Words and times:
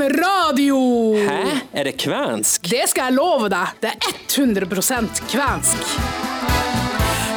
Radio! 0.00 0.78
Hæ? 1.16 1.42
Er 1.72 1.84
det 1.88 1.96
kvensk? 2.02 2.68
Det 2.70 2.84
skal 2.90 3.08
jeg 3.10 3.16
love 3.16 3.48
deg. 3.52 3.76
Det 3.80 3.92
er 3.94 4.18
100 4.28 4.66
kvensk. 5.30 5.92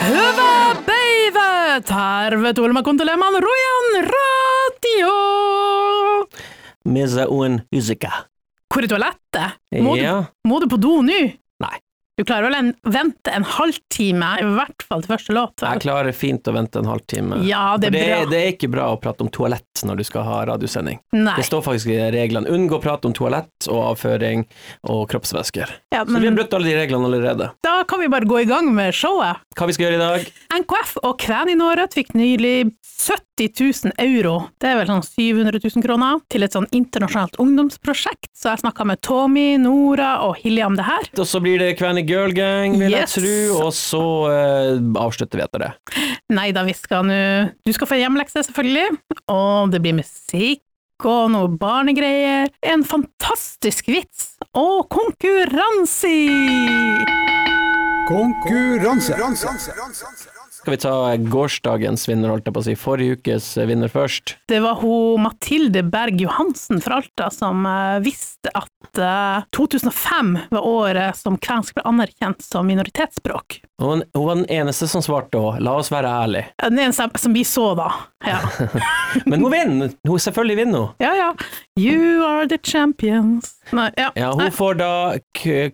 Høve 0.10 0.48
beive, 0.88 1.46
tarve 1.88 2.52
Tervetuloa 2.54 2.84
kuuntelemaan 2.84 3.38
Rojan 3.46 3.90
radio! 4.14 5.14
Meza 6.90 7.28
un 7.30 7.60
usika. 7.76 8.12
Hvor 8.70 8.84
er 8.86 8.88
toalettet? 8.92 9.60
Må, 9.82 9.96
Ja. 9.98 10.22
du, 10.22 10.50
må 10.50 10.60
du 10.62 10.68
på 10.68 10.78
do 10.82 11.02
nå? 11.02 11.20
Nei. 11.60 11.78
Du 12.20 12.26
klarer 12.28 12.50
vel 12.50 12.56
å 12.60 12.92
vente 12.92 13.32
en 13.32 13.46
halvtime, 13.48 14.30
i 14.42 14.48
hvert 14.58 14.84
fall 14.90 15.06
til 15.06 15.14
første 15.14 15.32
låt? 15.38 15.62
Jeg 15.64 15.80
klarer 15.86 16.12
fint 16.12 16.50
å 16.52 16.52
vente 16.52 16.82
en 16.82 16.90
halvtime. 16.92 17.38
Ja, 17.48 17.78
det 17.80 17.94
er 17.94 17.96
det, 17.96 18.02
er, 18.12 18.26
det 18.28 18.42
er 18.42 18.50
ikke 18.58 18.68
bra 18.74 18.90
å 18.92 18.98
prate 19.00 19.24
om 19.24 19.30
toalett 19.32 19.86
når 19.88 20.02
du 20.02 20.04
skal 20.04 20.26
ha 20.28 20.42
radiosending. 20.50 21.00
Nei. 21.16 21.38
Det 21.40 21.46
står 21.48 21.64
faktisk 21.64 21.94
i 21.94 22.00
reglene. 22.12 22.52
Unngå 22.52 22.76
å 22.76 22.84
prate 22.84 23.08
om 23.08 23.16
toalett 23.16 23.70
og 23.72 23.80
avføring 23.94 24.44
og 24.92 25.06
kroppsvæsker. 25.14 25.72
Ja, 25.96 26.04
Så 26.04 26.12
vi 26.12 26.20
har 26.20 26.26
men 26.28 26.42
brutt 26.42 26.58
alle 26.60 26.68
de 26.68 26.76
reglene 26.82 27.08
allerede. 27.08 27.50
da 27.64 27.78
kan 27.88 28.04
vi 28.04 28.12
bare 28.12 28.28
gå 28.28 28.42
i 28.44 28.50
gang 28.52 28.68
med 28.76 28.92
showet. 29.00 29.40
Hva 29.56 29.70
vi 29.72 29.78
skal 29.80 29.88
gjøre 29.88 30.02
i 30.02 30.04
dag? 30.04 30.28
NKF 30.60 30.98
og 31.08 31.16
Kvæninåret 31.24 31.96
fikk 31.96 32.12
nylig 32.20 32.74
70 33.00 33.48
000 33.56 33.94
euro, 34.04 34.50
det 34.60 34.74
er 34.74 34.82
vel 34.82 34.90
sånn 34.90 35.06
700 35.06 35.62
000 35.64 35.84
kroner, 35.86 36.20
til 36.28 36.44
et 36.44 36.52
sånn 36.52 36.68
internasjonalt 36.76 37.38
ungdomsprosjekt. 37.40 38.28
Så 38.36 38.52
jeg 38.52 38.60
snakka 38.66 38.84
med 38.88 39.00
Tommy, 39.06 39.54
Nora 39.62 40.18
og 40.28 40.36
Hilja 40.44 40.68
om 40.68 40.76
det 40.76 40.84
her. 40.84 41.08
Og 41.16 41.24
så 41.28 41.40
blir 41.44 41.62
det 41.64 41.78
Kvæni 41.80 42.04
Girl 42.10 42.34
Gang, 42.34 42.74
vil 42.82 42.90
Yes. 42.96 43.14
jeg 43.16 43.24
tro, 43.24 43.68
og 43.68 43.74
så 43.78 44.02
uh, 44.30 44.80
avslutter 45.04 45.38
vi 45.40 45.46
etter 45.46 45.64
det. 45.68 45.72
Nei 46.34 46.50
da, 46.56 46.64
vi 46.66 46.74
skal 46.78 47.06
nå 47.06 47.20
Du 47.66 47.72
skal 47.76 47.90
få 47.90 48.00
hjemmelekse, 48.02 48.42
selvfølgelig, 48.50 48.98
og 49.30 49.70
det 49.74 49.84
blir 49.86 49.98
musikk 50.02 50.66
og 51.06 51.30
noe 51.32 51.48
barnegreier, 51.62 52.50
en 52.74 52.82
fantastisk 52.84 53.88
vits 53.88 54.34
og 54.52 54.90
konkurranse! 54.92 56.12
Konkurranse. 58.10 59.14
Skal 60.60 60.72
vi 60.72 60.78
ta 60.78 61.16
gårsdagens 61.16 62.02
vinner, 62.10 62.34
holdt 62.34 62.50
jeg 62.50 62.56
på 62.56 62.60
å 62.60 62.66
si, 62.66 62.74
forrige 62.76 63.16
ukes 63.16 63.46
vinner 63.70 63.88
først? 63.88 64.34
Det 64.52 64.60
var 64.60 64.82
hun 64.82 65.24
Mathilde 65.24 65.86
Berg 65.88 66.20
Johansen 66.20 66.82
fra 66.84 66.98
Alta 67.00 67.30
som 67.32 67.64
eh, 67.64 68.02
visste 68.04 68.52
at 68.52 69.00
eh, 69.00 69.48
2005 69.56 70.34
var 70.52 70.68
året 70.68 71.16
som 71.16 71.40
kvensk 71.40 71.78
ble 71.80 71.86
anerkjent 71.88 72.44
som 72.44 72.68
minoritetsspråk. 72.68 73.62
Hun, 73.80 74.04
hun 74.12 74.26
var 74.26 74.36
den 74.42 74.50
eneste 74.52 74.90
som 74.92 75.00
svarte 75.06 75.40
òg, 75.40 75.62
la 75.64 75.78
oss 75.80 75.94
være 75.94 76.12
ærlige. 76.26 76.52
Den 76.66 76.84
eneste 76.84 77.08
som 77.24 77.32
vi 77.40 77.46
så, 77.48 77.70
da. 77.80 77.88
Ja. 78.28 78.42
Men 79.32 79.40
hun 79.40 79.54
vinner! 79.54 79.96
Hun 80.04 80.20
selvfølgelig 80.20 80.60
vinner 80.60 80.84
hun. 80.84 81.00
ja 81.00 81.14
ja. 81.16 81.30
You 81.80 82.26
are 82.28 82.44
the 82.52 82.58
champions. 82.60 83.54
Nei, 83.72 83.88
ja. 83.96 84.10
Ja, 84.20 84.34
hun 84.34 84.42
Nei, 84.44 84.50
får 84.52 84.76
da 84.82 84.90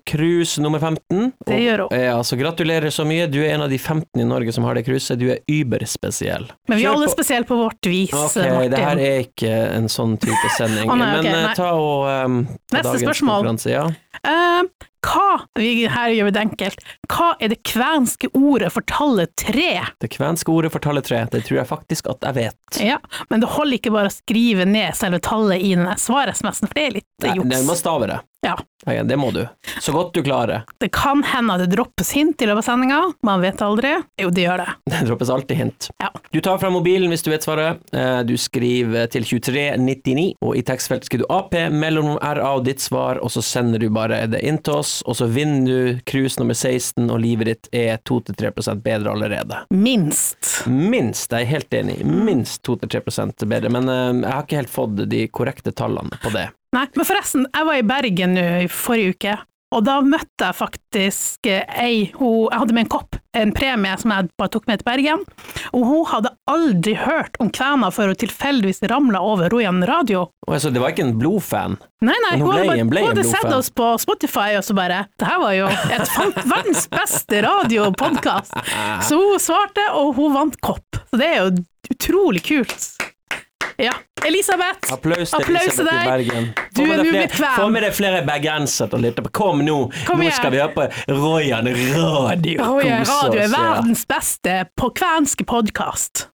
cruise 0.06 0.62
nummer 0.62 0.78
15. 0.84 1.32
Det 1.48 1.58
gjør 1.64 1.88
hun. 1.88 1.96
Ja, 1.98 2.20
så 2.28 2.38
gratulerer 2.38 2.94
så 2.94 3.08
mye. 3.10 3.26
Du 3.32 3.40
er 3.42 3.56
en 3.56 3.66
av 3.66 3.74
de 3.74 3.80
15 3.82 4.22
i 4.22 4.28
Norge 4.30 4.54
som 4.54 4.68
har 4.68 4.75
det 4.78 4.86
cruiset. 4.88 5.20
Du 5.20 5.30
er 5.34 5.42
überspesiell. 5.52 6.48
Men 6.70 6.80
vi 6.80 6.86
er 6.86 6.96
alle 6.96 7.10
spesielle 7.12 7.48
på 7.48 7.58
vårt 7.60 7.90
vis. 7.90 8.14
Ok, 8.14 8.38
Martin. 8.42 8.74
det 8.74 8.82
her 8.84 9.04
er 9.06 9.22
ikke 9.26 9.54
en 9.76 9.92
sånn 9.92 10.18
type 10.22 10.52
sending. 10.58 10.90
oh, 10.92 11.00
nei, 11.00 11.14
okay, 11.20 11.30
Men 11.32 11.40
eh, 11.40 11.48
nei. 11.50 11.56
ta 11.60 11.72
og 11.78 12.10
um, 12.10 12.42
ta 12.50 12.80
Neste 12.80 12.92
dagens 12.92 13.08
spørsmål. 13.08 13.50
Ja. 13.72 13.88
Uh, 14.26 14.92
hva, 15.06 15.46
vi, 15.60 15.86
her 15.92 16.14
gjør 16.16 16.30
vi 16.30 16.34
det 16.34 16.42
enkelt, 16.42 16.84
hva 17.12 17.28
er 17.44 17.52
det 17.54 17.60
kvenske 17.68 18.30
ordet 18.34 18.72
for 18.74 18.86
tallet 18.90 19.34
tre? 19.38 19.84
Det 20.02 20.10
kvenske 20.16 20.50
ordet 20.52 20.72
for 20.74 20.84
tallet 20.84 21.06
tre, 21.06 21.22
det 21.32 21.44
tror 21.46 21.60
jeg 21.62 21.70
faktisk 21.70 22.10
at 22.14 22.26
jeg 22.26 22.38
vet. 22.40 22.80
Ja, 22.82 22.98
men 23.30 23.44
det 23.44 23.52
holder 23.54 23.78
ikke 23.78 23.94
bare 23.94 24.10
å 24.10 24.16
skrive 24.16 24.66
ned 24.70 24.98
selve 24.98 25.22
tallet 25.24 25.62
i 25.62 25.76
den 25.78 25.90
svaresmessen, 26.02 26.72
for 26.72 26.78
det 26.80 26.88
er 26.88 26.98
litt 27.00 27.10
Nei, 27.26 27.36
juks. 27.38 27.52
det 27.54 27.62
må 27.68 27.78
stave 27.78 28.10
det. 28.10 28.20
Ja. 28.46 28.58
Ja, 28.86 29.04
det 29.04 29.16
må 29.18 29.32
du. 29.34 29.48
Så 29.82 29.92
godt 29.96 30.12
du 30.14 30.20
klarer. 30.24 30.64
Det 30.78 30.92
kan 30.94 31.24
hende 31.26 31.56
at 31.56 31.64
det 31.64 31.72
droppes 31.74 32.12
hint 32.14 32.42
i 32.42 32.46
løpet 32.46 32.62
av 32.62 32.68
sendinga, 32.68 33.00
man 33.26 33.42
vet 33.42 33.62
aldri. 33.66 33.96
Jo, 34.22 34.30
det 34.30 34.44
gjør 34.46 34.62
det. 34.62 34.68
Det 34.96 35.00
droppes 35.08 35.30
alltid 35.34 35.58
hint. 35.58 35.88
Ja. 36.04 36.12
Du 36.32 36.38
tar 36.46 36.60
fram 36.62 36.76
mobilen 36.78 37.10
hvis 37.10 37.24
du 37.26 37.32
vet 37.32 37.44
svaret. 37.48 37.82
Eh, 37.96 38.20
Du 38.28 38.36
skriver 38.38 39.08
til 39.12 39.26
2399, 39.26 40.28
og 40.46 40.54
i 40.60 40.62
tekstfeltet 40.68 41.10
skriver 41.10 41.26
du 41.26 41.34
AP, 41.34 41.56
mellom 41.74 42.14
RA 42.22 42.52
og 42.60 42.66
ditt 42.68 42.84
svar, 42.84 43.18
og 43.26 43.32
så 43.34 43.42
sender 43.46 43.82
du 43.82 43.88
bare 43.94 44.22
det 44.30 44.44
inn 44.46 44.60
til 44.64 44.78
oss, 44.80 45.00
og 45.10 45.18
så 45.18 45.28
vinner 45.32 45.66
du 45.66 46.04
cruise 46.08 46.38
nummer 46.40 46.54
16, 46.58 47.10
og 47.10 47.20
livet 47.24 47.50
ditt 47.50 47.70
er 47.76 47.98
2-3% 48.08 48.84
bedre 48.86 49.16
allerede. 49.16 49.64
Minst. 49.74 50.62
Minst, 50.70 51.32
jeg 51.34 51.48
er 51.48 51.52
helt 51.56 51.74
enig, 51.82 51.98
minst 52.06 52.62
2-3% 52.70 53.46
bedre, 53.50 53.74
men 53.74 53.90
eh, 53.90 54.22
jeg 54.22 54.32
har 54.36 54.46
ikke 54.46 54.62
helt 54.62 54.76
fått 54.78 55.02
de 55.10 55.26
korrekte 55.34 55.74
tallene 55.76 56.22
på 56.22 56.32
det. 56.36 56.48
Nei, 56.76 56.88
men 56.96 57.08
forresten, 57.08 57.46
jeg 57.56 57.68
var 57.72 57.80
i 57.80 57.86
Bergen 57.88 58.34
nå 58.36 58.48
i 58.66 58.72
forrige 58.72 59.16
uke, 59.16 59.36
og 59.76 59.82
da 59.84 59.96
møtte 60.06 60.46
jeg 60.46 60.56
faktisk 60.56 61.48
ei, 61.50 62.10
hun, 62.16 62.46
jeg 62.52 62.60
hadde 62.62 62.76
med 62.78 62.86
en 62.86 62.90
kopp, 62.94 63.18
en 63.36 63.50
premie 63.56 63.96
som 64.00 64.12
jeg 64.14 64.28
bare 64.40 64.52
tok 64.54 64.68
med 64.70 64.80
til 64.80 64.88
Bergen, 64.88 65.24
og 65.76 65.86
hun 65.90 66.04
hadde 66.12 66.32
aldri 66.52 66.94
hørt 67.00 67.36
om 67.44 67.50
kvena 67.52 67.90
før 67.92 68.12
hun 68.14 68.20
tilfeldigvis 68.22 68.84
ramla 68.92 69.20
over 69.26 69.52
Rojan 69.52 69.82
radio. 69.90 70.28
Og 70.48 70.54
altså, 70.56 70.72
det 70.72 70.84
var 70.84 70.94
ikke 70.94 71.08
en 71.08 71.16
blodfan. 71.20 71.76
Nei, 72.06 72.16
nei, 72.28 72.36
hun 72.38 72.46
hun, 72.46 72.54
ble- 72.54 72.68
bare, 72.70 72.86
ble 72.94 73.04
hun 73.04 73.12
hadde 73.14 73.28
sett 73.32 73.52
oss 73.58 73.72
på 73.76 73.90
Spotify 74.04 74.54
og 74.60 74.64
så 74.68 74.76
bare 74.78 75.02
Det 75.20 75.28
her 75.32 75.42
var 75.44 75.56
jo 75.58 75.72
et 75.98 76.16
verdens 76.54 76.86
beste 76.94 77.42
radiopodkast! 77.48 78.56
Så 79.10 79.20
hun 79.20 79.42
svarte, 79.44 79.90
og 79.98 80.14
hun 80.20 80.36
vant 80.38 80.60
kopp. 80.64 81.02
Så 81.10 81.20
det 81.20 81.32
er 81.34 81.42
jo 81.42 81.66
utrolig 81.96 82.46
kult. 82.48 82.88
Ja. 83.82 83.92
Elisabeth, 84.26 84.94
Applaus 84.94 85.30
til 85.30 85.42
Applaus 85.42 85.64
Elisabeth 85.66 85.94
deg. 85.94 86.06
i. 86.06 86.30
Bergen. 86.30 86.46
Du 86.76 86.82
er 86.86 86.98
nå 86.98 87.04
blitt 87.10 87.34
kven. 87.36 87.50
Få 87.58 87.68
med 87.74 87.84
deg 87.86 87.94
flere 87.98 88.22
bergensere 88.26 88.90
til 88.90 88.98
å 88.98 89.04
lytte 89.04 89.26
på. 89.26 89.32
Kom 89.36 89.62
nå, 89.68 89.80
Kom 90.08 90.24
nå 90.24 90.32
skal 90.34 90.54
vi 90.56 90.62
høre 90.64 90.74
på 90.74 90.88
Royan 91.12 91.68
radio. 91.70 92.64
Royan 92.64 93.04
radio 93.10 93.44
er 93.44 93.52
verdens 93.54 94.06
beste 94.10 94.56
på 94.80 94.90
kvenske 94.96 95.46
podkast. 95.46 96.28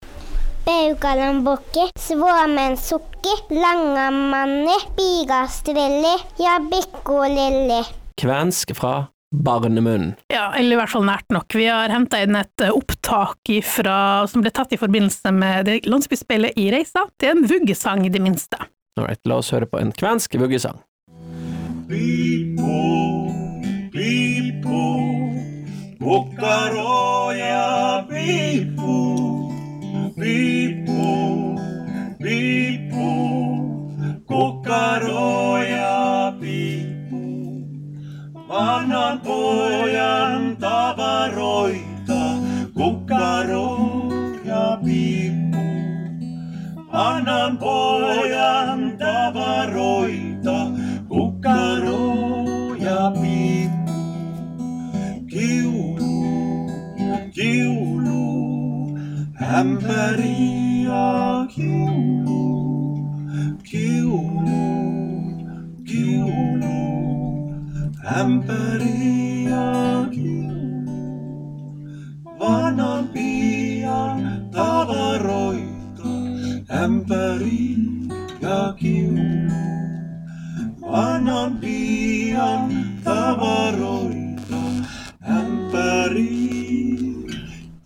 Baugalanbukki, 0.67 1.87
Suomen-sukki, 1.97 3.33
Langamanni, 3.57 4.77
Pigastrelli 4.95 6.13
ja 6.39 6.59
Bikkolilli. 6.61 7.81
Kvensk 8.21 8.75
fra 8.77 9.07
barnemunn. 9.31 10.13
Ja, 10.27 10.51
eller 10.57 10.75
i 10.75 10.79
hvert 10.81 10.91
fall 10.91 11.07
nært 11.07 11.27
nok. 11.33 11.55
Vi 11.55 11.65
har 11.71 11.91
henta 11.93 12.19
inn 12.23 12.35
et 12.35 12.63
eh, 12.63 12.73
opptak 12.75 13.51
ifra, 13.53 14.27
som 14.27 14.43
ble 14.43 14.51
tatt 14.53 14.75
i 14.75 14.79
forbindelse 14.81 15.31
med 15.35 15.65
det 15.69 15.81
landsbyspillet 15.87 16.59
i 16.59 16.69
Reisa. 16.73 17.07
Det 17.19 17.31
er 17.31 17.37
en 17.37 17.47
vuggesang, 17.49 18.05
i 18.05 18.13
det 18.13 18.21
minste. 18.23 18.59
Alright, 18.99 19.23
la 19.25 19.39
oss 19.39 19.53
høre 19.55 19.69
på 19.71 19.79
en 19.79 19.93
kvensk 19.95 20.35
vuggesang. 20.39 20.81
Pipo, 21.87 22.81
piippu, 23.91 24.83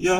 Åh. 0.05 0.13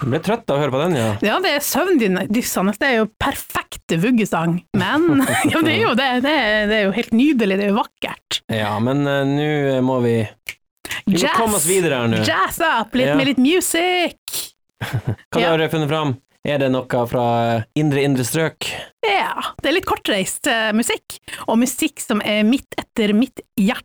Jeg 0.00 0.06
ble 0.06 0.20
trøtt 0.22 0.46
av 0.46 0.54
å 0.54 0.60
høre 0.60 0.70
på 0.70 0.78
den, 0.84 0.94
ja. 0.94 1.10
Ja, 1.18 1.40
det 1.42 1.50
er 1.56 1.66
søvndyssende, 1.66 2.76
det 2.78 2.86
er 2.86 2.96
jo 3.00 3.10
perfekte 3.18 3.98
vuggesang, 3.98 4.60
men 4.78 5.26
ja, 5.50 5.66
det 5.66 5.74
er 5.74 5.82
jo 5.82 5.98
det, 5.98 6.08
det 6.22 6.30
er, 6.30 6.70
det 6.70 6.78
er 6.78 6.86
jo 6.86 6.94
helt 6.94 7.18
nydelig, 7.18 7.58
det 7.58 7.66
er 7.66 7.74
jo 7.74 7.80
vakkert. 7.82 8.40
Ja, 8.54 8.78
men 8.78 9.02
uh, 9.02 9.26
nå 9.26 9.82
må 9.82 9.98
vi 10.06 10.20
Vi 11.06 11.16
må 11.18 11.28
komme 11.36 11.56
oss 11.58 11.66
videre 11.68 12.00
her 12.02 12.08
nå. 12.12 12.22
Jazz 12.26 12.60
up, 12.60 12.94
litt 12.94 13.06
Ja. 13.10 13.16
med 13.16 13.26
litt 13.26 13.38
music! 13.38 14.16
Hva 14.80 15.40
Ja. 15.40 15.50
har 15.50 15.58
du 15.58 15.68
funnet 15.68 15.88
fram? 15.88 16.16
Er 16.46 16.56
det 16.58 16.70
noe 16.72 16.86
fra 17.06 17.24
indre, 17.76 18.00
indre 18.02 18.24
strøk? 18.24 18.64
Ja, 19.04 19.34
det 19.60 19.68
er 19.68 19.74
litt 19.76 19.84
kortreist 19.84 20.46
eh, 20.48 20.70
musikk, 20.72 21.18
og 21.46 21.58
musikk 21.60 22.00
som 22.00 22.22
er 22.24 22.42
midt 22.48 22.72
etter 22.80 23.12
mitt 23.12 23.42
hjerte. 23.60 23.84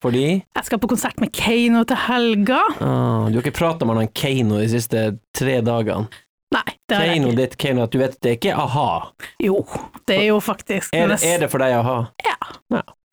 Fordi 0.00 0.44
Jeg 0.54 0.64
skal 0.64 0.78
på 0.78 0.86
konsert 0.92 1.18
med 1.18 1.32
Keiino 1.34 1.82
til 1.84 1.96
helga. 1.96 2.60
ah, 2.80 3.26
Du 3.28 3.34
har 3.40 3.42
ikke 3.42 3.56
pratet 3.58 3.84
med 3.88 3.96
han 3.96 4.08
Keiino 4.14 4.58
de 4.60 4.68
siste 4.70 5.18
tre 5.34 5.60
dagene. 5.60 6.06
Nei, 6.54 6.62
det 6.88 6.96
har 6.96 7.04
jeg 7.04 7.16
Keiino 7.16 7.28
ikke. 7.32 7.36
ditt, 7.36 7.56
Keiino, 7.58 7.82
at 7.82 7.90
du 7.90 7.98
vet 7.98 8.14
det 8.22 8.30
er 8.30 8.36
ikke 8.38 8.54
a-ha. 8.56 9.10
Jo, 9.42 9.66
det 10.06 10.16
er 10.20 10.26
jo 10.30 10.38
faktisk 10.40 10.94
Er, 10.94 11.10
er 11.10 11.38
det 11.42 11.50
for 11.50 11.58
deg 11.58 11.74
a-ha? 11.74 11.98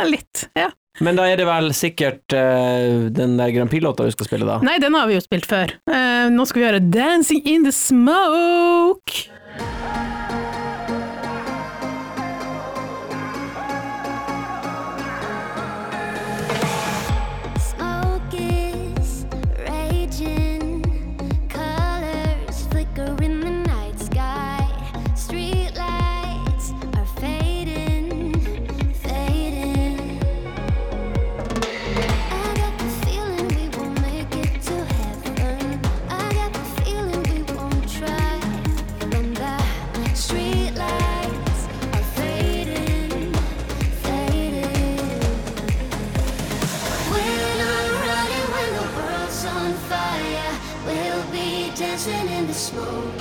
litt. 0.06 0.45
Ja. 0.56 0.69
Men 1.03 1.18
da 1.19 1.25
er 1.27 1.42
det 1.42 1.47
vel 1.50 1.71
sikkert 1.75 2.36
uh, 2.36 3.07
den 3.12 3.36
der 3.39 3.51
Grand 3.56 3.71
Prix-låta 3.71 4.07
du 4.07 4.13
skal 4.15 4.30
spille, 4.30 4.47
da? 4.47 4.62
Nei, 4.63 4.77
den 4.83 4.95
har 4.95 5.09
vi 5.09 5.18
jo 5.18 5.24
spilt 5.24 5.47
før. 5.50 5.75
Uh, 5.89 6.31
nå 6.31 6.47
skal 6.47 6.62
vi 6.62 6.68
gjøre 6.69 6.83
Dancing 6.88 7.44
in 7.44 7.68
the 7.68 7.74
Smoke. 7.75 9.25
We'll 50.85 51.25
be 51.31 51.71
dancing 51.75 52.27
in 52.29 52.47
the 52.47 52.53
smoke. 52.53 53.17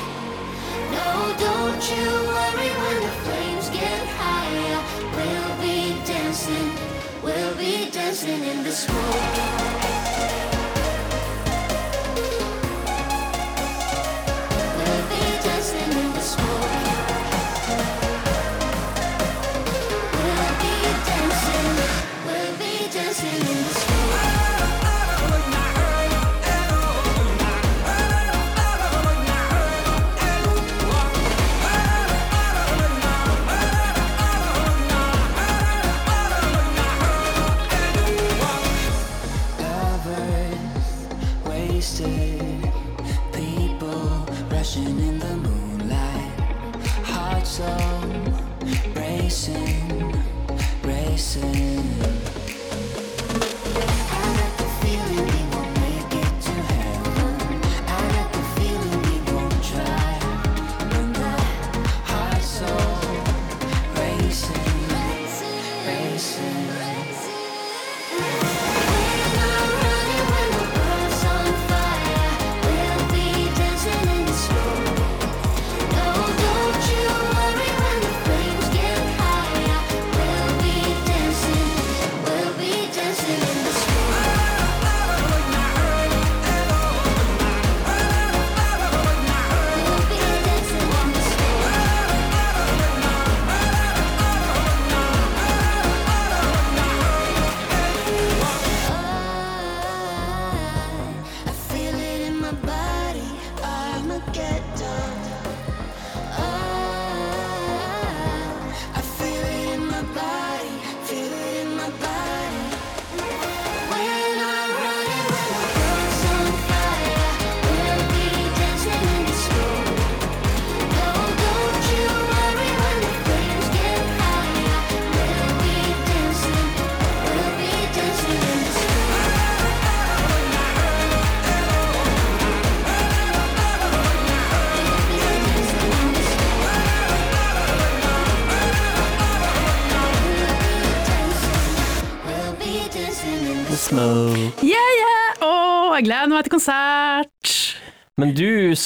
No, 0.93 1.35
don't 1.39 1.85
you 1.91 2.07
worry 2.33 2.71
when 2.81 2.97
the 3.03 3.15
flames 3.25 3.69
get 3.71 4.07
higher. 4.21 4.81
We'll 5.17 5.57
be 5.61 5.95
dancing, 6.05 6.71
we'll 7.23 7.57
be 7.57 7.91
dancing 7.91 8.43
in 8.43 8.63
the 8.63 8.73
smoke. 8.73 9.84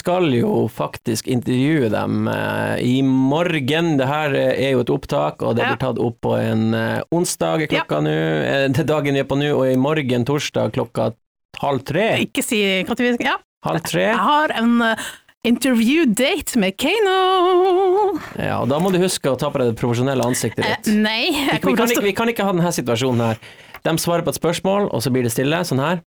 Skal 0.08 0.32
jo 0.32 0.52
faktisk 0.72 1.26
intervjue 1.28 1.90
dem 1.92 2.28
eh, 2.32 2.78
i 2.80 3.02
morgen. 3.04 3.90
Det 4.00 4.06
her 4.08 4.32
eh, 4.38 4.54
er 4.68 4.70
jo 4.72 4.80
et 4.86 4.92
opptak, 4.94 5.42
og 5.44 5.58
det 5.58 5.66
blir 5.68 5.80
tatt 5.82 6.00
opp 6.00 6.16
på 6.24 6.32
en 6.40 6.72
eh, 6.72 7.02
onsdag 7.12 7.66
klokka 7.66 7.82
klokka 7.84 7.98
nå. 8.06 8.14
Eh, 8.14 8.64
det 8.72 8.84
er 8.86 8.88
dagen 8.88 9.18
vi 9.18 9.20
er 9.20 9.28
på 9.28 9.36
nå, 9.36 9.50
og 9.52 9.66
i 9.68 9.76
morgen 9.76 10.24
torsdag 10.28 10.72
klokka 10.78 11.10
halv 11.60 11.84
tre. 11.84 12.06
Ikke 12.24 12.44
si 12.46 12.62
vi 12.64 13.12
Ja, 13.26 13.36
Halv 13.66 13.82
tre. 13.84 14.06
jeg 14.14 14.22
har 14.22 14.52
en 14.54 14.76
uh, 14.80 15.06
interview 15.44 16.06
date 16.06 16.56
med 16.62 16.76
Kano! 16.80 18.16
Ja, 18.38 18.60
og 18.62 18.68
da 18.70 18.78
må 18.80 18.92
du 18.94 19.00
huske 19.02 19.28
å 19.32 19.36
ta 19.36 19.50
på 19.50 19.58
deg 19.60 19.72
det 19.74 19.80
profesjonelle 19.80 20.24
ansiktet 20.24 20.64
Eh, 20.64 20.76
ditt. 20.78 20.94
nei, 21.02 21.32
Vi, 21.34 21.58
vi, 21.58 21.74
kan 21.76 21.90
ikke, 21.90 22.04
vi 22.06 22.14
kan 22.16 22.30
ikke 22.32 22.46
ha 22.48 22.54
denne 22.54 22.72
situasjonen 22.72 23.26
her. 23.32 23.40
De 23.84 23.98
svarer 24.00 24.24
på 24.24 24.32
et 24.32 24.38
spørsmål, 24.40 24.88
og 24.94 25.02
så 25.04 25.12
blir 25.12 25.26
det 25.26 25.34
stille, 25.34 25.60
sånn 25.68 25.82
her. 25.84 26.00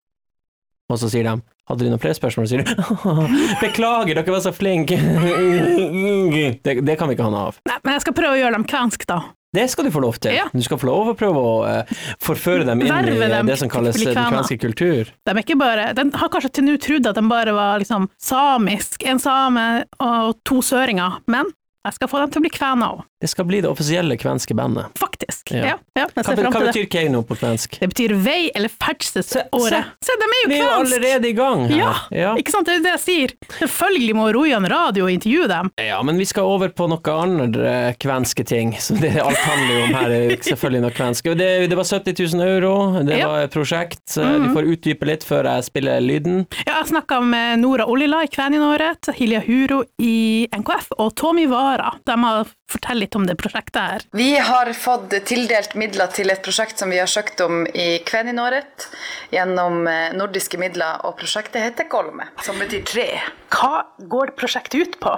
Og 0.90 0.98
så 1.00 1.10
sier 1.12 1.28
de 1.28 1.36
hadde 1.70 1.86
de 1.86 1.92
noen 1.92 2.02
flere 2.02 2.16
spørsmål, 2.18 2.48
sier 2.50 2.64
du 2.66 2.72
beklager, 3.64 4.18
dere 4.18 4.34
var 4.34 4.42
så 4.44 4.52
flinke. 4.54 4.98
Det, 6.62 6.80
det 6.84 6.96
kan 6.98 7.08
vi 7.08 7.14
ikke 7.16 7.26
ha 7.26 7.32
noe 7.32 7.46
av. 7.50 7.62
Nei, 7.68 7.78
men 7.84 7.96
jeg 7.96 8.04
skal 8.04 8.14
prøve 8.16 8.34
å 8.34 8.40
gjøre 8.40 8.56
dem 8.58 8.66
kvensk, 8.68 9.06
da. 9.08 9.22
Det 9.52 9.66
skal 9.68 9.84
du 9.84 9.90
få 9.92 10.00
lov 10.00 10.16
til. 10.22 10.32
Ja. 10.32 10.46
Du 10.52 10.62
skal 10.64 10.78
få 10.80 10.88
lov 10.88 11.10
å 11.12 11.14
prøve 11.18 11.40
å 11.44 11.56
uh, 11.68 12.04
forføre 12.24 12.64
dem 12.64 12.80
inn 12.80 12.88
i 12.88 12.92
Verve 12.92 13.26
i 13.26 13.32
dem 13.34 13.50
det 13.50 13.58
som 13.60 13.68
kalles 13.72 13.98
eh, 14.00 14.08
den 14.08 14.30
kvenske 14.32 14.56
kultur. 14.62 15.10
De 15.12 15.34
er 15.34 15.40
ikke 15.42 15.58
bare 15.60 15.90
De 15.96 16.06
har 16.08 16.30
kanskje 16.32 16.54
til 16.56 16.64
nå 16.70 16.78
trodd 16.80 17.08
at 17.10 17.18
de 17.20 17.24
bare 17.28 17.52
var 17.56 17.82
liksom 17.82 18.08
samisk, 18.16 19.04
en 19.04 19.20
same 19.20 19.66
og 20.00 20.38
to 20.48 20.62
søringer, 20.64 21.20
men 21.28 21.52
jeg 21.82 21.98
skal 21.98 22.08
få 22.08 22.22
dem 22.22 22.32
til 22.32 22.40
å 22.40 22.46
bli 22.46 22.54
kvener 22.54 22.96
òg. 22.96 23.04
Det 23.22 23.30
skal 23.30 23.46
bli 23.46 23.60
det 23.62 23.70
offisielle 23.70 24.16
kvenske 24.18 24.54
bandet. 24.58 24.90
faktisk. 24.98 25.52
Ja. 25.54 25.76
Ja, 25.94 26.06
Hva, 26.16 26.22
hva 26.50 26.60
betyr 26.66 26.86
Keiino 26.90 27.20
på 27.26 27.36
kvensk? 27.38 27.76
Det 27.78 27.86
betyr 27.92 28.14
vei 28.18 28.50
eller 28.56 28.68
ferdselsåret. 28.72 29.84
Se, 30.02 30.14
de 30.18 30.26
er 30.26 30.40
jo 30.42 30.48
kvensk! 30.48 30.50
Vi 30.52 30.56
er 30.58 30.64
jo 30.64 30.70
allerede 30.80 31.28
i 31.28 31.32
gang 31.36 31.62
her. 31.68 31.76
Ja, 31.78 31.92
ja. 32.10 32.32
ikke 32.40 32.54
sant, 32.54 32.66
det 32.66 32.78
er 32.80 32.84
det 32.86 32.92
jeg 32.96 33.02
sier. 33.04 33.34
Selvfølgelig 33.60 34.16
må 34.18 34.26
Rojan 34.34 34.66
radio 34.72 35.06
intervjue 35.12 35.46
dem. 35.50 35.70
Ja, 35.78 36.00
men 36.06 36.18
vi 36.18 36.26
skal 36.28 36.48
over 36.48 36.72
på 36.74 36.88
noe 36.90 37.14
andre 37.14 37.74
kvenske 38.02 38.44
ting, 38.48 38.74
som 38.86 38.98
det 39.02 39.12
alt 39.22 39.38
handler 39.46 39.82
om 39.84 39.94
her. 40.00 40.14
er 40.16 40.34
selvfølgelig 40.48 40.82
noe 40.86 40.96
kvensk. 40.96 41.30
Det, 41.38 41.50
det 41.70 41.78
var 41.78 41.88
70 41.92 42.18
000 42.34 42.46
euro, 42.48 42.74
det 43.06 43.20
Ja. 43.22 43.28
var 43.30 43.46
et 43.46 43.54
prosjekt. 43.54 44.02
så 44.10 44.26
Du 44.42 44.48
får 44.56 44.70
utdype 44.74 45.06
litt 45.06 45.22
før 45.28 45.46
jeg 45.52 45.68
spiller 45.68 46.00
lyden. 46.02 46.42
Ja, 46.66 46.80
jeg 46.80 46.90
snakka 46.90 47.20
med 47.22 47.60
Nora 47.62 47.86
Olila 47.86 48.24
i 48.26 48.30
Kveninåret, 48.32 49.12
Hilja 49.18 49.42
Huro 49.46 49.82
i 50.02 50.48
NKF 50.50 50.90
og 50.98 51.14
Tommy 51.20 51.46
Vara. 51.50 51.92
De 52.08 52.16
har 52.24 52.48
fortalt 52.72 52.98
litt 53.02 53.11
om 53.18 53.26
det 53.28 53.36
prosjektet 53.40 53.80
her. 53.82 54.06
Vi 54.16 54.30
har 54.38 54.72
fått 54.76 55.14
tildelt 55.28 55.76
midler 55.78 56.10
til 56.14 56.32
et 56.32 56.42
prosjekt 56.44 56.82
som 56.82 56.92
vi 56.92 57.00
har 57.00 57.10
søkt 57.10 57.40
om 57.44 57.64
i 57.66 57.98
Kveninåret 58.06 58.88
gjennom 59.32 59.86
eh, 59.90 60.12
nordiske 60.16 60.60
midler, 60.60 61.00
og 61.06 61.16
prosjektet 61.20 61.62
heter 61.64 61.88
Golme, 61.92 62.28
som 62.44 62.58
betyr 62.60 62.84
tre. 62.88 63.08
Hva 63.52 63.82
går 63.98 64.32
prosjektet 64.38 64.80
ut 64.80 64.98
på? 65.00 65.12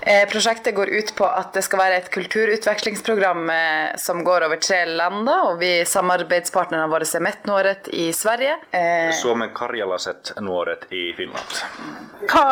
Eh, 0.00 0.24
prosjektet 0.30 0.74
går 0.74 0.88
ut 0.88 1.12
på 1.16 1.26
at 1.28 1.52
det 1.56 1.64
skal 1.66 1.80
være 1.82 1.98
et 2.00 2.10
kulturutvekslingsprogram 2.14 3.50
eh, 3.52 3.96
som 4.00 4.22
går 4.24 4.46
over 4.48 4.60
tre 4.62 4.84
land. 4.86 5.28
og 5.28 5.58
vi 5.60 5.84
samarbeidspartnerne 5.84 6.88
våre 6.92 7.06
er 7.06 7.24
Metnåret 7.24 7.88
i 7.92 8.12
Sverige. 8.12 8.56
Eh, 8.70 9.12
Suomen 9.20 9.52
karjalaiset 9.54 10.32
nuoret 10.40 10.86
i 10.90 11.12
Finland. 11.16 11.60
Hva, 12.30 12.46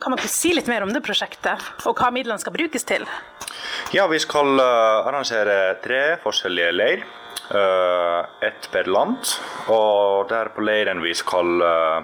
kan 0.00 0.14
man 0.14 0.22
si 0.28 0.54
litt 0.54 0.70
mer 0.70 0.86
om 0.86 0.92
det 0.94 1.02
prosjektet, 1.04 1.62
og 1.86 1.98
hva 1.98 2.12
midlene 2.14 2.38
skal 2.42 2.54
brukes 2.54 2.86
til? 2.88 3.06
Ja, 3.92 4.06
vi 4.06 4.18
skal 4.28 4.60
eh, 4.60 5.08
arrangere 5.08 5.58
tre 5.84 6.02
forskjellige 6.24 6.74
leir. 6.76 7.06
Uh, 7.48 8.26
ett 8.44 8.66
per 8.68 8.84
land. 8.92 9.24
Og 9.72 10.28
der 10.28 10.50
på 10.52 10.60
leiren 10.66 11.00
vi 11.00 11.14
skal 11.16 11.62
uh, 11.64 12.02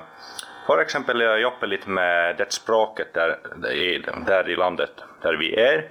f.eks. 0.65 0.97
jobbe 1.43 1.69
litt 1.69 1.85
med 1.85 2.39
det 2.39 2.47
språket 2.55 3.13
der, 3.13 3.35
der 3.61 4.49
i 4.49 4.57
landet 4.57 5.05
der 5.21 5.37
vi 5.37 5.51
er. 5.53 5.85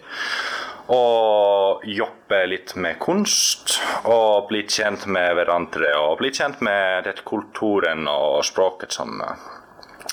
Og 0.90 1.86
jobbe 1.86 2.40
litt 2.50 2.74
med 2.82 2.98
kunst, 3.04 3.78
og 4.10 4.50
bli 4.50 4.64
kjent 4.66 5.06
med 5.06 5.36
hverandre. 5.38 5.94
Og 6.02 6.18
bli 6.24 6.34
kjent 6.34 6.64
med 6.66 7.06
det 7.06 7.20
kulturen 7.30 8.10
og 8.10 8.42
språket 8.48 8.98
som 8.98 9.22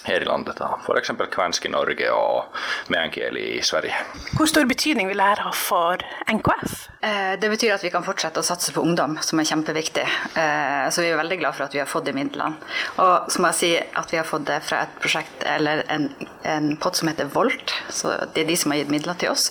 her 0.04 0.20
i 0.22 0.24
landet. 0.24 0.60
F.eks. 0.84 1.10
kvensk 1.30 1.66
i 1.66 1.70
Norge 1.72 2.10
og 2.14 2.56
meänkieli 2.88 3.42
i 3.58 3.62
Sverige. 3.62 3.94
Hvor 4.36 4.48
stor 4.48 4.64
betydning 4.70 5.08
vil 5.10 5.20
dette 5.20 5.44
ha 5.44 5.50
for 5.52 6.00
NKF? 6.32 6.76
Eh, 7.02 7.36
Det 7.40 7.50
betyr 7.50 7.74
at 7.74 7.84
vi 7.84 7.90
kan 7.90 8.04
fortsette 8.04 8.40
å 8.40 8.46
satse 8.46 8.72
på 8.72 8.82
ungdom, 8.82 9.18
som 9.22 9.38
er 9.40 9.44
kjempeviktig. 9.50 10.06
Eh, 10.36 10.88
Så 10.90 11.02
vi 11.02 11.10
er 11.10 11.16
veldig 11.20 11.38
glad 11.40 11.54
for 11.54 11.64
at 11.64 11.74
vi 11.74 11.78
har 11.82 11.86
fått 11.86 12.04
de 12.06 12.12
midlene. 12.16 12.56
Og 12.98 13.30
så 13.30 13.40
må 13.40 13.48
jeg 13.52 13.54
si 13.60 13.72
at 13.78 14.10
vi 14.12 14.16
har 14.16 14.24
fått 14.24 14.44
det 14.46 14.62
fra 14.62 14.82
et 14.82 15.00
prosjekt, 15.00 15.44
eller 15.44 15.84
en, 15.88 16.08
en 16.44 16.76
pott 16.76 16.96
som 16.96 17.08
heter 17.08 17.28
Volt. 17.34 17.74
Så 17.90 18.16
det 18.34 18.44
er 18.44 18.48
de 18.48 18.56
som 18.56 18.70
har 18.72 18.78
gitt 18.78 18.90
midler 18.90 19.14
til 19.20 19.30
oss. 19.30 19.50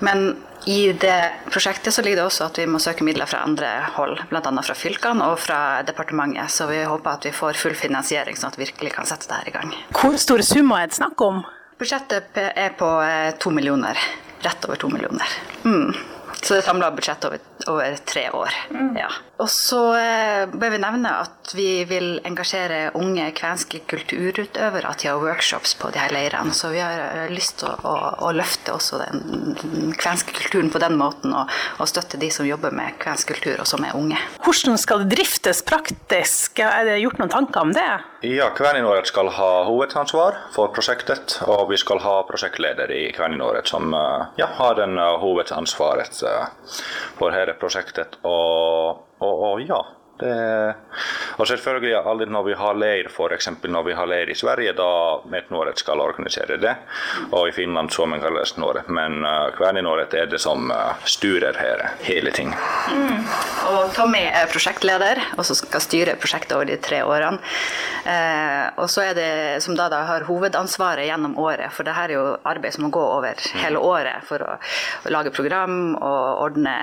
Men 0.00 0.36
i 0.68 0.92
det 0.92 1.30
prosjektet 1.50 1.94
så 1.94 2.02
ligger 2.02 2.16
det 2.20 2.24
også 2.28 2.44
at 2.50 2.58
vi 2.60 2.66
må 2.68 2.76
søke 2.82 3.04
midler 3.06 3.28
fra 3.30 3.40
andre 3.46 3.68
hold, 3.94 4.18
bl.a. 4.28 4.50
fra 4.66 4.74
fylkene 4.76 5.30
og 5.30 5.38
fra 5.40 5.60
departementet. 5.88 6.52
Så 6.52 6.66
vi 6.68 6.82
håper 6.84 7.14
at 7.16 7.24
vi 7.24 7.32
får 7.32 7.56
full 7.56 7.76
finansiering, 7.78 8.36
sånn 8.36 8.52
at 8.52 8.58
vi 8.58 8.66
virkelig 8.66 8.92
kan 8.98 9.08
sette 9.08 9.30
det 9.30 9.38
her 9.38 9.48
i 9.48 9.54
gang. 9.54 9.72
Hvor 9.96 10.18
store 10.20 10.44
summer 10.44 10.82
er 10.84 10.90
det 10.90 10.98
snakk 10.98 11.24
om? 11.24 11.40
Budsjettet 11.80 12.36
er 12.44 12.76
på 12.76 12.90
eh, 13.00 13.30
to 13.40 13.54
millioner. 13.54 13.96
Rett 14.44 14.68
over 14.68 14.76
to 14.76 14.92
millioner. 14.92 15.38
Mm. 15.64 15.96
Så 16.36 16.58
det 16.58 16.66
samla 16.68 16.92
budsjettet 16.92 17.30
over, 17.30 17.48
over 17.72 17.96
tre 18.12 18.28
år. 18.36 18.60
Ja. 18.98 19.08
Og 19.38 19.46
så 19.50 19.80
eh, 19.94 20.50
bør 20.50 20.72
vi 20.74 20.80
nevne 20.82 21.12
at 21.22 21.52
vi 21.54 21.84
vil 21.86 22.18
engasjere 22.26 22.90
unge 22.98 23.28
kvenske 23.38 23.80
kulturutøvere 23.88 24.90
til 24.98 25.12
å 25.12 25.20
ha 25.20 25.22
workshops 25.22 25.76
på 25.78 25.92
de 25.94 26.00
her 26.02 26.12
leirene. 26.14 26.54
Så 26.56 26.72
vi 26.72 26.82
har 26.82 26.98
eh, 27.04 27.30
lyst 27.30 27.60
til 27.60 27.70
å, 27.70 27.76
å, 27.86 27.94
å 28.26 28.32
løfte 28.34 28.74
også 28.74 28.98
den, 29.04 29.54
den 29.60 29.94
kvenske 29.98 30.34
kulturen 30.34 30.72
på 30.74 30.82
den 30.82 30.98
måten, 30.98 31.36
og, 31.38 31.54
og 31.78 31.90
støtte 31.90 32.18
de 32.18 32.32
som 32.34 32.48
jobber 32.48 32.74
med 32.74 32.98
kvensk 33.02 33.30
kultur, 33.30 33.62
og 33.62 33.70
som 33.70 33.86
er 33.86 33.94
unge. 33.98 34.18
Hvordan 34.42 34.78
skal 34.80 35.04
det 35.04 35.14
driftes 35.14 35.62
praktisk? 35.66 36.58
Er 36.58 36.90
det 36.90 36.98
gjort 37.04 37.22
noen 37.22 37.34
tanker 37.36 37.68
om 37.68 37.74
det? 37.76 37.88
Ja, 38.26 38.50
Kveninåret 38.58 39.06
skal 39.06 39.30
ha 39.38 39.50
hovedansvar 39.68 40.42
for 40.54 40.74
prosjektet, 40.74 41.38
og 41.46 41.68
vi 41.70 41.78
skal 41.78 42.02
ha 42.02 42.20
prosjektleder 42.26 42.90
i 42.90 43.04
Kveninåret 43.14 43.70
som 43.70 43.94
eh, 43.94 44.40
ja, 44.42 44.50
har 44.58 44.80
den 44.82 44.98
hovedansvaret 44.98 46.24
for 47.18 47.30
hele 47.30 47.54
prosjektet. 47.60 48.18
Og, 48.26 49.04
og, 49.20 49.40
og 49.50 49.62
ja, 49.66 49.80
det, 50.20 50.74
og 51.38 51.48
selvfølgelig 51.48 51.94
alltid 51.98 52.32
når 52.34 52.46
vi 52.48 52.56
har 52.58 52.78
leir, 52.78 53.10
f.eks. 53.12 53.50
når 53.62 53.86
vi 53.86 53.96
har 53.98 54.10
leir 54.10 54.30
i 54.30 54.36
Sverige, 54.38 54.74
da 54.78 54.90
Metnåret 55.30 55.80
skal 55.80 56.02
organisere 56.02 56.58
det, 56.60 56.74
og 57.30 57.48
i 57.48 57.54
Finland 57.56 57.92
Suomen 57.94 58.22
kalles 58.22 58.56
Nåret, 58.58 58.88
men 58.88 59.22
uh, 59.26 59.48
Kveninåret 59.56 60.14
er 60.18 60.30
det 60.30 60.40
som 60.42 60.70
uh, 60.72 60.98
styrer 61.08 61.58
her, 61.60 61.84
hele 62.06 62.32
ting. 62.34 62.54
Og 63.68 63.92
Tommy 63.96 64.24
er 64.26 64.50
prosjektleder, 64.50 65.20
og 65.36 65.46
som 65.46 65.58
skal 65.58 65.84
styre 65.84 66.16
prosjektet 66.20 66.56
over 66.56 66.68
de 66.68 66.78
tre 66.82 67.02
årene. 67.06 67.38
Uh, 68.08 68.82
og 68.82 68.88
så 68.90 69.08
er 69.10 69.16
det 69.18 69.30
som 69.64 69.76
da, 69.78 69.88
da 69.92 70.02
har 70.08 70.26
hovedansvaret 70.28 71.08
gjennom 71.08 71.36
året, 71.38 71.70
for 71.74 71.86
det 71.86 71.96
her 71.96 72.10
er 72.10 72.16
jo 72.16 72.26
arbeid 72.48 72.74
som 72.74 72.86
må 72.86 72.92
gå 72.94 73.02
over 73.02 73.38
hele 73.62 73.80
året 73.82 74.24
for 74.28 74.42
å, 74.44 74.56
å 75.04 75.12
lage 75.12 75.32
program 75.34 75.94
og 75.96 76.42
ordne 76.46 76.74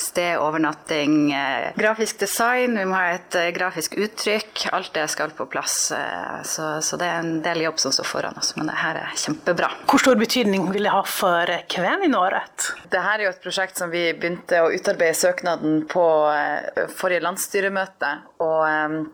sted, 0.00 0.36
overnatting, 0.38 1.32
eh, 1.32 1.72
grafisk 1.78 2.20
design, 2.20 2.76
vi 2.84 2.90
må 2.90 2.98
ha 2.98 3.14
et 3.16 3.36
eh, 3.38 3.50
grafisk 3.56 3.96
uttrykk. 3.96 4.66
Alt 4.76 4.92
det 4.96 5.06
skal 5.12 5.32
på 5.36 5.46
plass. 5.50 5.76
Eh, 5.96 6.42
så, 6.44 6.68
så 6.84 6.98
det 7.00 7.08
er 7.08 7.22
en 7.22 7.40
del 7.44 7.64
jobb 7.64 7.80
som 7.80 7.94
står 7.96 8.08
foran 8.08 8.38
oss, 8.40 8.52
men 8.58 8.68
det 8.68 8.76
her 8.80 9.00
er 9.00 9.16
kjempebra. 9.24 9.70
Hvor 9.88 10.02
stor 10.02 10.20
betydning 10.20 10.68
vil 10.74 10.84
det 10.88 10.92
ha 10.92 11.02
for 11.08 11.54
Kveninåret? 11.72 12.70
Dette 12.84 13.02
er 13.14 13.24
jo 13.24 13.32
et 13.32 13.42
prosjekt 13.44 13.80
som 13.80 13.92
vi 13.94 14.06
begynte 14.12 14.60
å 14.62 14.70
utarbeide 14.74 15.16
søknaden 15.16 15.84
på 15.90 16.06
eh, 16.34 16.84
forrige 16.92 17.24
landsstyremøte. 17.24 18.16
og 18.44 19.12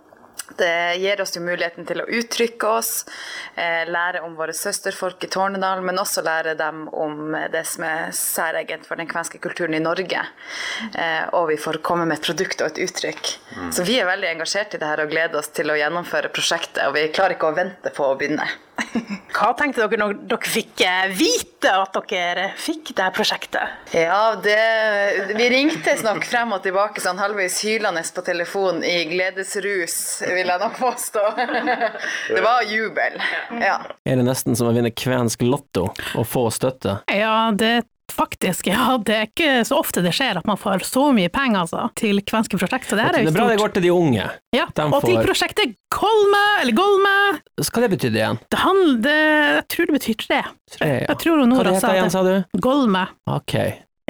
det 0.59 0.97
gir 1.03 1.21
oss 1.23 1.35
jo 1.37 1.43
muligheten 1.45 1.87
til 1.89 2.03
å 2.03 2.09
uttrykke 2.09 2.71
oss, 2.79 3.05
eh, 3.55 3.85
lære 3.89 4.23
om 4.27 4.35
våre 4.39 4.55
søsterfolk 4.57 5.25
i 5.25 5.31
Tornedal, 5.31 5.83
men 5.83 6.01
også 6.01 6.25
lære 6.25 6.57
dem 6.59 6.89
om 6.89 7.37
det 7.53 7.67
som 7.67 7.85
er 7.85 8.15
særegent 8.17 8.87
for 8.87 8.97
den 8.97 9.09
kvenske 9.11 9.41
kulturen 9.43 9.75
i 9.75 9.83
Norge. 9.83 10.25
Eh, 10.95 11.29
og 11.33 11.49
vi 11.49 11.57
får 11.57 11.83
komme 11.83 12.07
med 12.07 12.19
et 12.19 12.27
produkt 12.31 12.61
og 12.61 12.73
et 12.73 12.83
uttrykk. 12.89 13.37
Så 13.73 13.85
vi 13.87 14.01
er 14.01 14.09
veldig 14.09 14.35
engasjert 14.35 14.75
i 14.75 14.79
det 14.79 14.89
her 14.89 15.05
og 15.05 15.13
gleder 15.13 15.39
oss 15.39 15.53
til 15.55 15.71
å 15.71 15.79
gjennomføre 15.79 16.33
prosjektet, 16.35 16.87
og 16.87 16.95
vi 16.95 17.09
klarer 17.15 17.37
ikke 17.37 17.53
å 17.53 17.57
vente 17.57 17.95
på 17.95 18.07
å 18.07 18.17
begynne. 18.19 18.49
Hva 19.35 19.53
tenkte 19.57 19.85
dere 19.85 19.99
når 20.01 20.15
dere 20.29 20.51
fikk 20.51 20.83
eh, 20.85 21.11
vite 21.15 21.71
at 21.71 21.97
dere 22.11 22.47
fikk 22.59 22.93
det 22.99 23.09
prosjektet? 23.17 23.93
Ja, 23.95 24.35
det, 24.43 24.57
vi 25.37 25.49
ringtes 25.53 26.03
nok 26.07 26.25
frem 26.29 26.55
og 26.57 26.65
tilbake 26.65 27.03
sånn 27.03 27.21
halvveis 27.21 27.61
hylende 27.65 28.03
på 28.15 28.25
telefon 28.27 28.83
i 28.87 29.05
gledesrus, 29.11 29.97
vil 30.27 30.51
jeg 30.51 30.63
nok 30.63 30.79
påstå. 30.81 31.25
Det 32.31 32.43
var 32.45 32.67
jubel. 32.69 33.21
Ja. 33.61 33.77
Er 34.09 34.21
det 34.21 34.27
nesten 34.27 34.57
som 34.59 34.71
å 34.71 34.75
vinne 34.75 34.93
kvensk 34.95 35.45
lotto 35.47 35.91
og 35.91 36.27
få 36.29 36.49
støtte? 36.55 37.01
Ja, 37.13 37.51
det 37.55 37.85
faktisk, 38.13 38.67
ja, 38.71 38.97
det 39.07 39.15
er 39.17 39.29
ikke 39.29 39.53
så 39.69 39.79
ofte 39.81 40.03
det 40.05 40.13
skjer 40.17 40.39
at 40.41 40.47
man 40.49 40.59
får 40.61 40.85
så 40.87 41.07
mye 41.17 41.31
penger 41.33 41.63
altså, 41.65 41.87
til 41.99 42.21
kvenske 42.27 42.59
prosjekter. 42.61 42.99
Det 43.01 43.09
Det 43.15 43.27
er 43.31 43.37
bra 43.37 43.49
det 43.51 43.59
går 43.61 43.75
til 43.77 43.87
de 43.87 43.93
unge. 43.95 44.27
Ja, 44.57 44.67
De 44.75 44.87
og 44.89 45.05
til 45.07 45.19
prosjektet 45.25 45.77
Golme, 45.95 46.43
eller 46.63 46.77
Golme, 46.77 47.15
Hva 47.61 47.83
det 47.85 47.91
betydde 47.97 48.21
igjen? 48.21 48.39
det 48.51 48.59
handler, 48.63 49.21
jeg 49.57 49.69
tror 49.75 49.87
det 49.91 49.97
betyr 49.99 50.19
tre. 50.27 50.41
Tre, 50.77 50.89
ja. 50.89 51.07
Jeg 51.09 51.19
tror 51.25 51.41
Hva 51.43 51.47
Nora 51.51 51.71
det 51.71 51.81
sa 51.81 51.89
heter 51.91 52.01
igjen, 52.01 52.11
sa 52.15 52.23
du? 52.27 52.61
Golme, 52.61 53.07
Ok. 53.31 53.55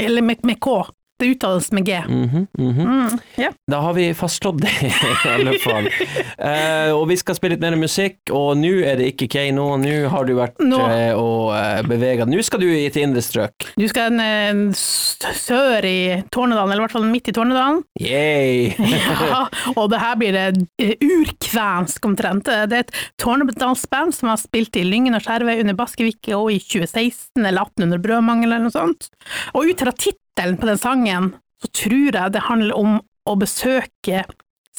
eller 0.00 0.22
med, 0.22 0.44
med 0.44 0.60
K. 0.60 0.80
Det 1.20 1.28
uttales 1.34 1.70
med 1.76 1.84
G. 1.86 1.98
Mm 2.08 2.28
-hmm, 2.28 2.46
Mm, 2.80 3.18
ja. 3.36 3.50
Da 3.70 3.80
har 3.80 3.92
vi 3.94 4.14
fastslått 4.14 4.60
det, 4.60 4.70
i 4.82 4.92
alle 5.34 5.58
fall. 5.58 5.86
uh, 5.86 6.96
og 7.00 7.08
vi 7.08 7.16
skal 7.16 7.34
spille 7.34 7.54
litt 7.54 7.60
mer 7.60 7.76
musikk, 7.76 8.16
og 8.30 8.56
nå 8.56 8.70
er 8.86 8.96
det 8.96 9.06
ikke 9.14 9.28
Keiino, 9.28 9.76
nå 9.76 10.08
har 10.08 10.24
du 10.24 10.34
vært 10.34 10.56
Nå- 10.58 10.78
uh, 10.80 11.14
og 11.20 11.52
uh, 11.52 11.82
bevega 11.88 12.24
Nå 12.26 12.42
skal 12.42 12.60
du 12.60 12.66
i 12.70 12.88
til 12.90 13.02
indre 13.02 13.20
strøk. 13.22 13.52
Du 13.76 13.86
skal 13.88 14.12
en, 14.12 14.20
en 14.20 14.72
sør 14.74 15.84
i 15.84 16.22
Tornedalen, 16.32 16.72
eller 16.72 16.82
i 16.82 16.86
hvert 16.86 16.92
fall 16.92 17.04
midt 17.10 17.28
i 17.28 17.32
Tornedalen. 17.32 17.82
Yay! 18.00 18.74
Ja, 19.30 19.46
og 19.76 19.90
det 19.90 20.00
her 20.00 20.16
blir 20.16 20.32
det 20.32 20.66
eh, 20.78 20.94
urkvensk 21.00 22.04
omtrent. 22.06 22.44
Det 22.44 22.72
er 22.72 22.84
et 22.86 22.94
tornedalsband 23.18 24.14
som 24.14 24.28
har 24.32 24.36
spilt 24.40 24.76
i 24.76 24.84
Lyngen 24.86 25.14
og 25.14 25.22
Skjervøy 25.24 25.60
under 25.60 25.74
Baskevik 25.78 26.30
og 26.36 26.50
i 26.52 26.58
2016 26.58 27.44
eller 27.44 27.60
18 27.62 27.84
under 27.88 27.98
Brødmangel 27.98 28.50
eller 28.52 28.64
noe 28.68 28.74
sånt. 28.74 29.10
Og 29.54 29.64
ut 29.70 29.80
fra 29.80 29.92
tittelen 29.92 30.18
på 30.36 30.68
den 30.68 30.78
sangen, 30.80 31.32
så 31.60 31.68
tror 31.68 32.14
jeg 32.16 32.32
det 32.32 32.46
handler 32.46 32.76
om 32.78 33.00
å 33.28 33.34
besøke 33.38 34.24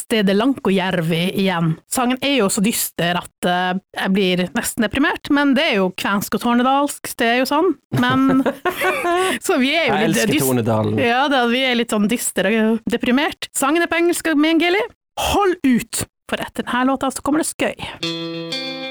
stedet 0.02 0.36
Lankojärvi 0.36 1.32
igjen. 1.40 1.76
Sangen 1.92 2.18
er 2.26 2.40
jo 2.40 2.50
så 2.52 2.64
dyster 2.64 3.20
at 3.20 3.48
eh, 3.48 3.80
jeg 4.00 4.14
blir 4.16 4.44
nesten 4.56 4.86
deprimert, 4.86 5.30
men 5.34 5.54
det 5.58 5.68
er 5.70 5.76
jo 5.80 5.90
kvensk 6.00 6.38
og 6.38 6.44
tornedalsk, 6.46 7.12
det 7.20 7.28
er 7.28 7.42
jo 7.42 7.50
sånn. 7.50 7.74
Men 8.02 8.44
Så 9.46 9.60
vi 9.62 9.74
er 9.76 9.92
jo 9.92 10.00
Jeg 10.00 10.14
litt 10.14 10.24
elsker 10.26 10.48
Tornedalen. 10.48 11.02
Ja, 11.02 11.26
da, 11.32 11.46
vi 11.52 11.64
er 11.68 11.78
litt 11.80 11.94
sånn 11.94 12.10
dystre 12.12 12.54
og 12.64 12.82
deprimert. 12.92 13.52
Sangen 13.58 13.84
er 13.84 13.92
på 13.92 14.00
engelsk 14.02 14.32
med 14.36 14.64
Gilly. 14.64 14.82
Hold 15.32 15.60
ut, 15.68 16.06
for 16.32 16.42
etter 16.42 16.66
denne 16.66 16.88
låta 16.90 17.12
så 17.14 17.24
kommer 17.24 17.44
det 17.44 17.52
skøy. 17.52 18.91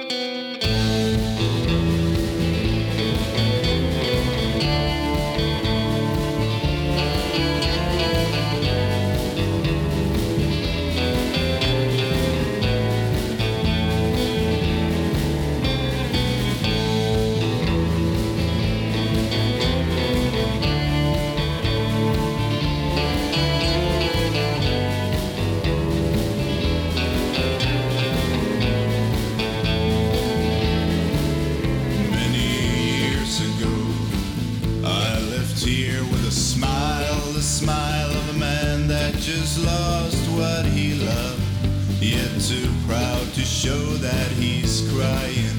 Lost 40.61 40.67
what 40.67 40.73
he 40.73 40.95
loved, 40.95 42.03
yet 42.03 42.41
too 42.41 42.69
proud 42.87 43.33
to 43.35 43.41
show 43.41 43.83
that 44.01 44.31
he's 44.33 44.89
crying. 44.93 45.59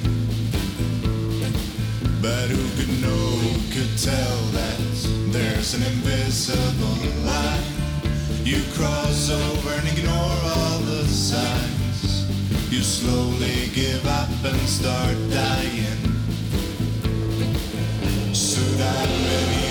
But 2.22 2.50
who 2.50 2.63
could 2.77 3.01
know, 3.01 3.39
could 3.74 3.98
tell 3.98 4.38
that 4.53 4.79
there's 5.31 5.74
an 5.74 5.84
invisible 5.84 7.25
line? 7.25 7.63
You 8.43 8.62
cross 8.74 9.29
over 9.29 9.70
and 9.70 9.88
ignore 9.98 10.38
all 10.55 10.79
the 10.79 11.05
signs. 11.08 12.27
You 12.72 12.81
slowly 12.81 13.70
give 13.74 14.05
up 14.08 14.29
and 14.43 14.60
start 14.67 15.17
dying. 15.29 16.01
Sydämeni 18.34 19.70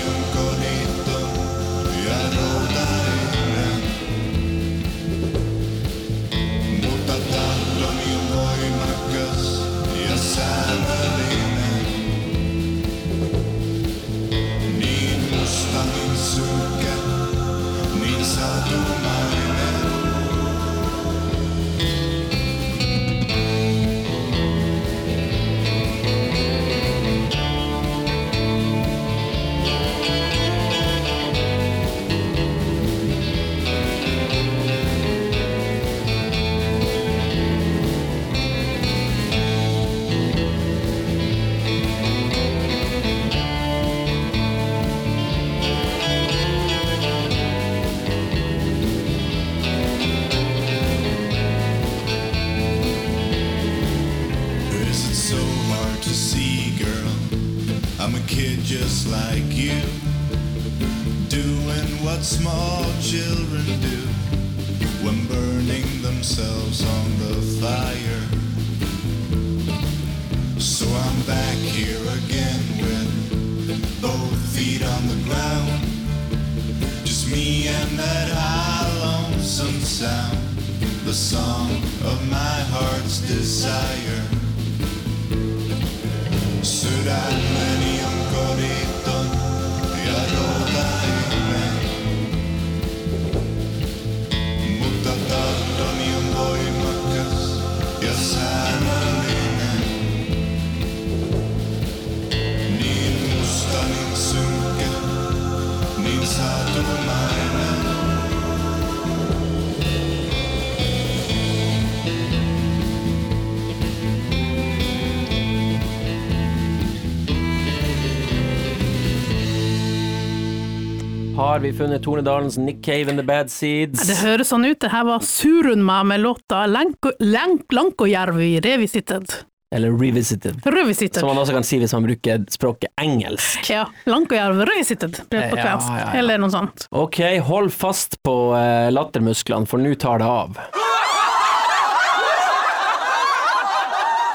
Har 121.51 121.59
vi 121.59 121.73
funnet 121.73 122.03
Tornedalens 122.03 122.57
Nick 122.57 122.85
Cave 122.85 123.09
and 123.09 123.19
the 123.19 123.23
Bad 123.23 123.49
Seeds? 123.51 124.05
Det 124.07 124.15
høres 124.23 124.47
sånn 124.53 124.63
ut. 124.69 124.77
Det 124.79 124.87
her 124.93 125.03
var 125.03 125.19
Surunma 125.19 125.97
med 126.07 126.21
låta 126.23 126.61
Lanko- 126.71 127.11
Lank- 127.19 127.73
Lankojärvi 127.75 128.61
Revisited. 128.63 129.33
Eller 129.75 129.91
Revisited. 129.91 130.61
Revisited. 130.65 131.19
Som 131.19 131.27
man 131.27 131.41
også 131.43 131.51
kan 131.57 131.67
si 131.67 131.81
hvis 131.81 131.91
man 131.91 132.07
bruker 132.07 132.45
språket 132.55 132.93
engelsk. 133.03 133.67
Ja, 133.67 133.83
Lankojärvi 134.07 134.63
Revisited 134.71 135.19
blir 135.27 135.41
det 135.43 135.49
på 135.51 135.59
kvensk, 135.59 135.91
ja, 135.91 135.99
ja. 136.05 136.13
eller 136.23 136.39
noe 136.39 136.55
sånt. 136.55 136.87
Ok, 136.95 137.19
hold 137.51 137.75
fast 137.75 138.15
på 138.23 138.37
eh, 138.55 138.87
lattermusklene, 138.95 139.67
for 139.67 139.83
nå 139.83 139.91
tar 139.99 140.23
det 140.23 140.31
av. 140.31 140.55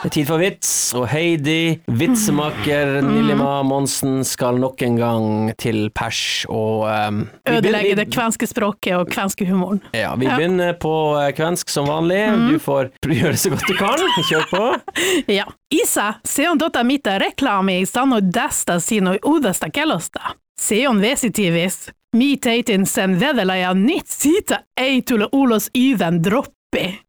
Det 0.07 0.13
er 0.13 0.15
tid 0.21 0.29
for 0.29 0.39
vits, 0.39 0.69
og 0.95 1.09
Heidi, 1.11 1.81
vitsemaker 1.99 3.01
Nillima 3.03 3.57
Monsen, 3.67 4.21
skal 4.23 4.55
nok 4.63 4.79
en 4.87 4.95
gang 5.01 5.25
til 5.59 5.89
pers 5.99 6.45
og 6.47 6.85
um, 6.87 7.25
Ødelegge 7.51 7.97
det 7.99 8.05
kvenske 8.15 8.47
språket 8.47 8.95
og 8.95 9.11
kvenske 9.11 9.49
humoren. 9.49 9.81
Ja, 9.91 10.13
vi 10.15 10.29
Ja. 10.29 10.37
begynner 10.37 10.77
på 10.79 10.93
eh, 11.19 11.33
kvensk 11.35 11.69
som 11.75 11.89
vanlig. 11.91 12.21
Du 12.53 12.55
får 12.63 12.93
gjøre 13.03 13.35
så 13.35 13.51
godt 13.51 13.67
du 13.67 13.75
kan. 13.75 14.07
Kjør 14.31 14.47
på. 14.53 14.63
Ja. 15.39 15.45
Isa, 15.75 16.15
se 16.25 16.47
on 16.51 16.59
mita 16.63 16.85
mitä 16.85 17.19
reklaami 17.19 17.85
sanoi 17.87 18.23
tästä 18.33 18.79
sinoi 18.79 19.19
uudesta 19.25 19.71
kellosta. 19.71 20.21
Se 20.61 20.89
on 20.89 21.01
vesitiivis. 21.01 21.91
Mi 22.17 22.37
teitin 22.37 22.87
sen 22.87 23.19
vedelaja 23.21 23.63
ja 23.63 23.75
nyt 23.75 24.07
siitä 24.07 24.63
ei 24.77 25.03
tule 25.03 25.29
ulos 25.33 25.69
yven 25.75 26.23
droppi. 26.23 27.06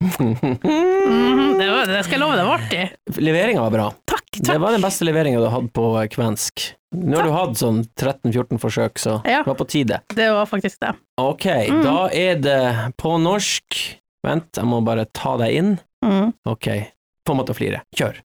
Mhm, 0.00 1.58
det, 1.58 1.66
var, 1.70 1.86
det 1.90 2.02
skal 2.06 2.14
jeg 2.14 2.20
love, 2.22 2.36
det 2.38 2.44
var 2.46 2.60
artig. 2.60 2.82
Leveringa 3.18 3.62
var 3.64 3.70
bra. 3.74 3.86
Takk, 4.06 4.28
Det 4.46 4.58
var 4.62 4.72
den 4.76 4.84
beste 4.84 5.06
leveringa 5.08 5.40
du 5.42 5.48
hadde 5.50 5.72
på 5.74 5.86
kvensk. 6.14 6.68
Nå 6.94 7.18
har 7.18 7.26
du 7.26 7.32
hatt 7.34 7.58
sånn 7.60 7.80
13-14 7.98 8.60
forsøk, 8.62 8.98
så 9.02 9.16
Ja. 9.26 9.42
det 9.42 9.50
var 9.50 9.58
på 9.58 9.66
tide. 9.68 10.00
Det 10.14 10.28
var 10.32 10.46
faktisk 10.46 10.78
det. 10.80 10.94
Ok, 11.20 11.44
da 11.82 12.08
er 12.14 12.38
det 12.40 12.62
på 12.96 13.16
norsk. 13.20 13.80
Vent, 14.24 14.48
jeg 14.56 14.64
må 14.66 14.80
bare 14.84 15.04
ta 15.12 15.36
deg 15.36 15.54
inn. 15.58 15.74
Mm. 16.04 16.32
Ok, 16.46 16.68
få 17.26 17.34
meg 17.36 17.46
til 17.46 17.54
å 17.54 17.58
flire. 17.58 17.82
Kjør. 17.94 18.22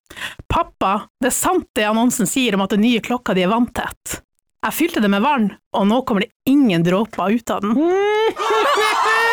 Pappa, 0.47 0.93
det 1.21 1.27
er 1.31 1.36
sant 1.36 1.67
det 1.75 1.83
annonsen 1.89 2.27
sier 2.29 2.53
om 2.55 2.62
at 2.62 2.69
den 2.69 2.81
nye 2.86 3.01
klokka 3.03 3.33
di 3.36 3.41
er 3.43 3.49
vanntett. 3.51 4.21
Jeg 4.63 4.71
fylte 4.77 5.01
det 5.03 5.09
med 5.12 5.21
vann, 5.25 5.49
og 5.75 5.88
nå 5.89 6.03
kommer 6.05 6.21
det 6.21 6.31
ingen 6.47 6.83
dråper 6.86 7.33
ut 7.36 7.49
av 7.51 7.62
den. 7.65 7.73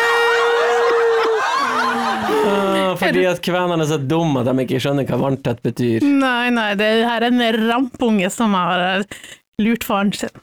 Ah, 2.41 2.95
fordi 2.99 3.25
at 3.29 3.41
kvenene 3.45 3.85
er 3.85 3.89
så 3.91 3.99
dumme 4.01 4.41
at 4.41 4.49
de 4.49 4.65
ikke 4.65 4.81
skjønner 4.81 5.07
hva 5.09 5.19
vanntett 5.21 5.61
betyr. 5.65 6.05
Nei, 6.05 6.49
nei, 6.53 6.71
det 6.79 6.87
er 6.87 7.05
her 7.07 7.27
en 7.27 7.43
rampunge 7.67 8.31
som 8.33 8.55
har 8.57 9.05
lurt 9.61 9.85
faren 9.87 10.13
sin. 10.15 10.33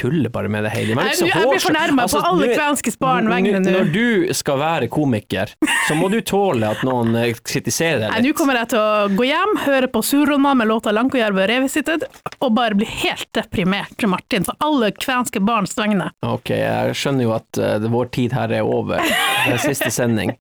Tuller 0.00 0.30
bare 0.32 0.48
med 0.52 0.64
det, 0.66 0.72
Heidi. 0.74 0.94
Men 0.94 1.10
Jeg, 1.10 1.30
jeg 1.30 1.48
blir 1.48 1.62
fornærma 1.62 2.04
Altså, 2.06 2.20
på 2.20 2.30
alle 2.32 2.50
kvenskes 2.52 2.96
kvenske 2.96 3.02
barn 3.02 3.30
vegne 3.30 3.60
nå. 3.60 3.72
Når 3.72 3.92
du 3.94 4.34
skal 4.36 4.58
være 4.60 4.88
komiker, 4.92 5.52
så 5.88 5.96
må 5.98 6.10
du 6.12 6.18
tåle 6.26 6.68
at 6.74 6.82
noen 6.86 7.14
eh, 7.16 7.32
kritiserer 7.40 8.02
deg 8.04 8.12
litt. 8.12 8.26
Nå 8.26 8.36
kommer 8.38 8.60
jeg 8.60 8.70
til 8.74 8.80
å 8.82 9.08
gå 9.16 9.28
hjem, 9.28 9.54
høre 9.66 9.90
på 9.92 10.02
Surronna 10.04 10.54
med 10.58 10.70
låta 10.70 10.92
'Lankojärvi 10.92 11.46
Revisited' 11.50 12.06
og 12.40 12.52
bare 12.56 12.76
bli 12.78 12.86
helt 12.86 13.28
deprimert, 13.36 14.06
Martin, 14.06 14.44
på 14.44 14.54
alle 14.64 14.92
kvenske 14.92 15.40
barns 15.40 15.76
vegne. 15.78 16.10
Ok, 16.26 16.52
jeg 16.52 16.96
skjønner 16.98 17.26
jo 17.26 17.32
at 17.36 17.60
uh, 17.60 17.88
vår 17.90 18.10
tid 18.14 18.36
her 18.36 18.52
er 18.60 18.66
over. 18.66 19.00
Det 19.46 19.54
er 19.56 19.62
siste 19.62 19.90
sending. 19.94 20.34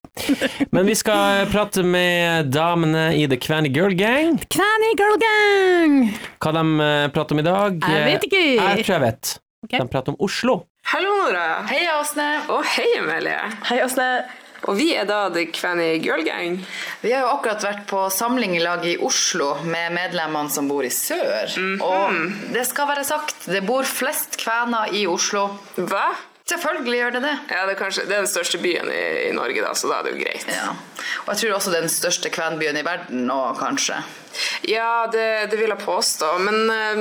Men 0.76 0.88
vi 0.90 0.96
skal 0.98 1.46
prate 1.52 1.84
med 1.86 2.52
damene 2.54 3.08
i 3.16 3.26
The 3.30 3.40
Kvanny 3.40 3.72
Girl 3.74 3.96
Gang. 3.96 4.40
Kvenny 4.52 4.92
girl 5.00 5.18
gang! 5.22 5.98
Hva 6.42 6.54
de 6.56 6.66
eh, 6.84 7.08
prater 7.14 7.38
om 7.38 7.42
i 7.44 7.48
dag? 7.48 7.82
Jeg 7.82 8.06
vet 8.10 8.30
ikke. 8.30 8.46
Jeg 8.56 8.86
tror 8.86 8.96
jeg 8.98 9.04
vet. 9.08 9.36
Ok. 9.66 9.78
De 9.80 9.88
prater 9.90 10.14
om 10.14 10.20
Oslo. 10.22 10.60
Hallo, 10.94 11.10
Nora. 11.24 11.66
Hei, 11.66 11.88
Åsne. 11.98 12.28
Og 12.54 12.62
hei, 12.76 12.92
Emilie. 13.00 13.40
Hei, 13.66 13.80
Åsne. 13.82 14.10
Og 14.70 14.78
vi 14.78 14.92
er 14.98 15.08
da 15.10 15.24
The 15.34 15.48
Kvenny 15.54 15.98
Girl 16.02 16.22
Gang. 16.26 16.60
Vi 17.02 17.12
har 17.14 17.26
jo 17.26 17.32
akkurat 17.34 17.66
vært 17.66 17.84
på 17.90 18.04
samling 18.14 18.56
i 18.58 18.62
lag 18.62 18.86
i 18.86 18.96
Oslo 19.02 19.52
med 19.66 19.94
medlemmene 19.98 20.54
som 20.54 20.70
bor 20.70 20.86
i 20.86 20.92
sør. 20.94 21.50
Og 21.86 22.22
det 22.54 22.66
skal 22.70 22.90
være 22.90 23.06
sagt, 23.06 23.46
det 23.50 23.62
bor 23.66 23.86
flest 23.90 24.38
kvener 24.42 24.94
i 24.94 25.06
Oslo. 25.10 25.48
Hva? 25.78 26.08
Selvfølgelig 26.46 26.98
gjør 27.00 27.14
det 27.18 27.24
det. 27.26 27.36
Ja, 27.50 27.66
det 27.66 27.74
er, 27.74 27.80
kanskje, 27.80 28.06
det 28.06 28.20
er 28.20 28.26
den 28.26 28.30
største 28.30 28.62
byen 28.62 28.90
i, 28.94 29.04
i 29.30 29.32
Norge, 29.34 29.66
da, 29.66 29.74
så 29.74 29.90
da 29.90 30.00
er 30.00 30.06
det 30.06 30.14
jo 30.14 30.22
greit. 30.22 30.46
Ja. 30.54 30.76
Og 31.26 31.34
jeg 31.34 31.44
tror 31.46 31.58
også 31.60 31.74
den 31.76 31.90
største 31.92 32.30
kvenbyen 32.34 32.78
i 32.82 32.86
verden 32.86 33.26
nå, 33.30 33.42
kanskje. 33.60 34.02
Ja, 34.68 35.08
det, 35.08 35.48
det 35.52 35.56
vil 35.62 35.72
jeg 35.72 35.80
påstå. 35.80 36.28
Men 36.44 36.58
eh, 36.70 36.98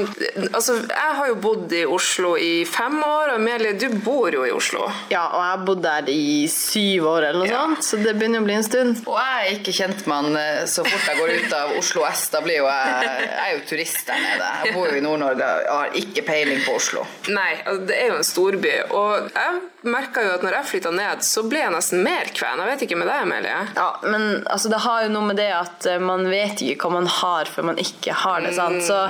altså, 0.55 0.77
jeg 0.87 1.15
har 1.19 1.27
jo 1.33 1.35
bodd 1.43 1.73
i 1.75 1.81
Oslo 1.91 2.37
i 2.39 2.63
fem 2.69 2.95
år, 3.03 3.33
og 3.33 3.41
Amelie, 3.41 3.73
du 3.81 3.89
bor 4.05 4.31
jo 4.31 4.45
i 4.47 4.53
Oslo. 4.55 4.85
Ja, 5.11 5.25
og 5.33 5.41
jeg 5.43 5.51
har 5.51 5.65
bodd 5.67 5.83
der 5.83 6.11
i 6.13 6.47
syv 6.53 7.09
år 7.11 7.27
eller 7.33 7.41
noe 7.43 7.49
Ja. 7.51 7.65
sånt, 7.65 7.83
så 7.89 7.99
det 8.05 8.15
begynner 8.21 8.45
å 8.45 8.47
bli 8.47 8.55
en 8.61 8.67
stund. 8.67 9.03
Og 9.11 9.19
jeg 9.19 9.41
er 9.49 9.57
ikke 9.59 9.75
kjent 9.75 10.05
med 10.07 10.15
han 10.29 10.39
eh, 10.39 10.63
så 10.71 10.87
fort 10.87 11.11
jeg 11.11 11.19
går 11.19 11.35
ut 11.41 11.57
av 11.59 11.75
Oslo 11.81 12.07
S. 12.07 12.23
Da 12.37 12.45
blir 12.45 12.61
jo 12.61 12.69
jeg, 12.71 13.11
jeg 13.27 13.43
er 13.49 13.53
jo 13.57 13.65
turist 13.73 14.07
der 14.13 14.23
nede. 14.29 14.53
Jeg 14.69 14.77
bor 14.79 14.87
jo 14.95 15.01
i 15.01 15.05
Nord-Norge 15.09 15.51
og 15.65 15.75
har 15.81 15.99
ikke 16.05 16.27
peiling 16.31 16.63
på 16.69 16.79
Oslo. 16.79 17.03
Nei, 17.35 17.51
altså, 17.65 17.83
det 17.91 17.99
er 17.99 18.13
jo 18.13 18.21
en 18.23 18.31
storby. 18.31 18.77
Og 18.95 19.29
jeg 19.35 19.91
merka 19.91 20.23
jo 20.25 20.37
at 20.39 20.47
når 20.47 20.61
jeg 20.61 20.71
flytta 20.71 20.95
ned, 20.95 21.27
så 21.27 21.43
ble 21.51 21.65
jeg 21.67 21.75
nesten 21.75 22.07
mer 22.07 22.31
kven. 22.31 22.63
Jeg 22.63 22.71
vet 22.77 22.87
ikke 22.87 23.03
med 23.03 23.11
deg, 23.11 23.27
Amelie. 23.27 23.59
Ja, 23.75 23.91
men 24.03 24.45
altså, 24.51 24.69
det 24.73 24.83
har 24.85 25.05
jo 25.05 25.13
noe 25.15 25.29
med 25.31 25.39
det 25.41 25.51
at 25.55 25.87
eh, 25.91 26.01
man 26.03 26.27
vet 26.31 26.63
ikke 26.65 26.89
hva 26.89 27.01
man 27.01 27.11
har 27.11 27.51
før 27.51 27.71
man 27.71 27.81
ikke 27.81 28.17
har 28.25 28.45
det. 28.45 28.55
sant? 28.57 28.83
Så 28.87 29.01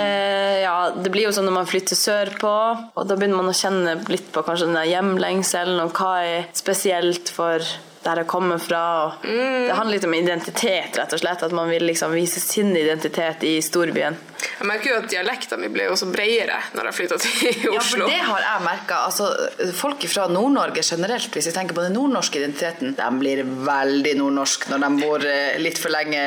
eh, 0.00 0.60
ja, 0.64 0.76
det 0.96 1.12
blir 1.14 1.28
jo 1.28 1.34
sånn 1.36 1.48
når 1.48 1.58
man 1.60 1.70
flytter 1.70 1.98
sørpå, 1.98 2.54
og 2.94 3.08
da 3.08 3.16
begynner 3.18 3.42
man 3.42 3.52
å 3.52 3.56
kjenne 3.56 3.98
litt 4.12 4.30
på 4.34 4.44
kanskje 4.46 4.70
den 4.70 4.78
der 4.78 4.90
hjemlengselen, 4.92 5.82
og 5.84 5.98
hva 5.98 6.14
er 6.24 6.48
spesielt 6.56 7.32
for 7.32 7.64
der 8.04 8.20
jeg 8.20 8.28
kommer 8.28 8.60
fra. 8.60 8.82
Og 9.06 9.24
Det 9.24 9.76
handler 9.76 9.96
litt 9.96 10.06
om 10.08 10.14
identitet, 10.16 10.98
rett 11.00 11.14
og 11.16 11.22
slett. 11.22 11.44
At 11.46 11.54
man 11.56 11.70
vil 11.72 11.86
liksom 11.88 12.12
vise 12.12 12.42
sin 12.42 12.74
identitet 12.76 13.46
i 13.48 13.56
storbyen. 13.64 14.18
Jeg 14.58 14.68
merker 14.68 14.90
jo 14.90 14.98
at 15.02 15.08
dialekta 15.10 15.58
mi 15.60 15.70
ble 15.72 15.88
jo 15.88 15.94
også 15.94 16.08
bredere 16.12 16.58
når 16.74 16.90
jeg 16.90 16.98
flytta 16.98 17.18
til 17.22 17.50
Oslo. 17.50 17.74
Ja, 17.74 17.82
for 17.84 18.04
det 18.10 18.20
har 18.28 18.44
jeg 18.46 18.64
merka. 18.64 19.00
Altså, 19.08 19.28
folk 19.76 20.04
fra 20.10 20.26
Nord-Norge 20.32 20.84
generelt, 20.84 21.30
hvis 21.34 21.48
vi 21.50 21.54
tenker 21.56 21.76
på 21.76 21.84
den 21.84 21.96
nordnorske 21.96 22.40
identiteten, 22.40 22.94
de 22.98 23.08
blir 23.20 23.44
veldig 23.44 24.14
nordnorsk 24.20 24.68
når 24.72 24.84
de 24.84 24.90
bor 25.02 25.26
eh, 25.28 25.56
litt 25.62 25.80
for 25.80 25.94
lenge, 25.94 26.22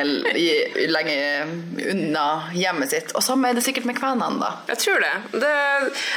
lenge 0.88 1.18
unna 1.92 2.26
hjemmet 2.56 2.94
sitt. 2.94 3.14
Og 3.18 3.24
samme 3.24 3.50
er 3.50 3.58
det 3.58 3.64
sikkert 3.66 3.88
med 3.88 3.98
kvenene, 3.98 4.40
da. 4.42 4.52
Jeg 4.72 4.82
tror 4.84 5.04
det. 5.04 5.12
Det, 5.44 5.54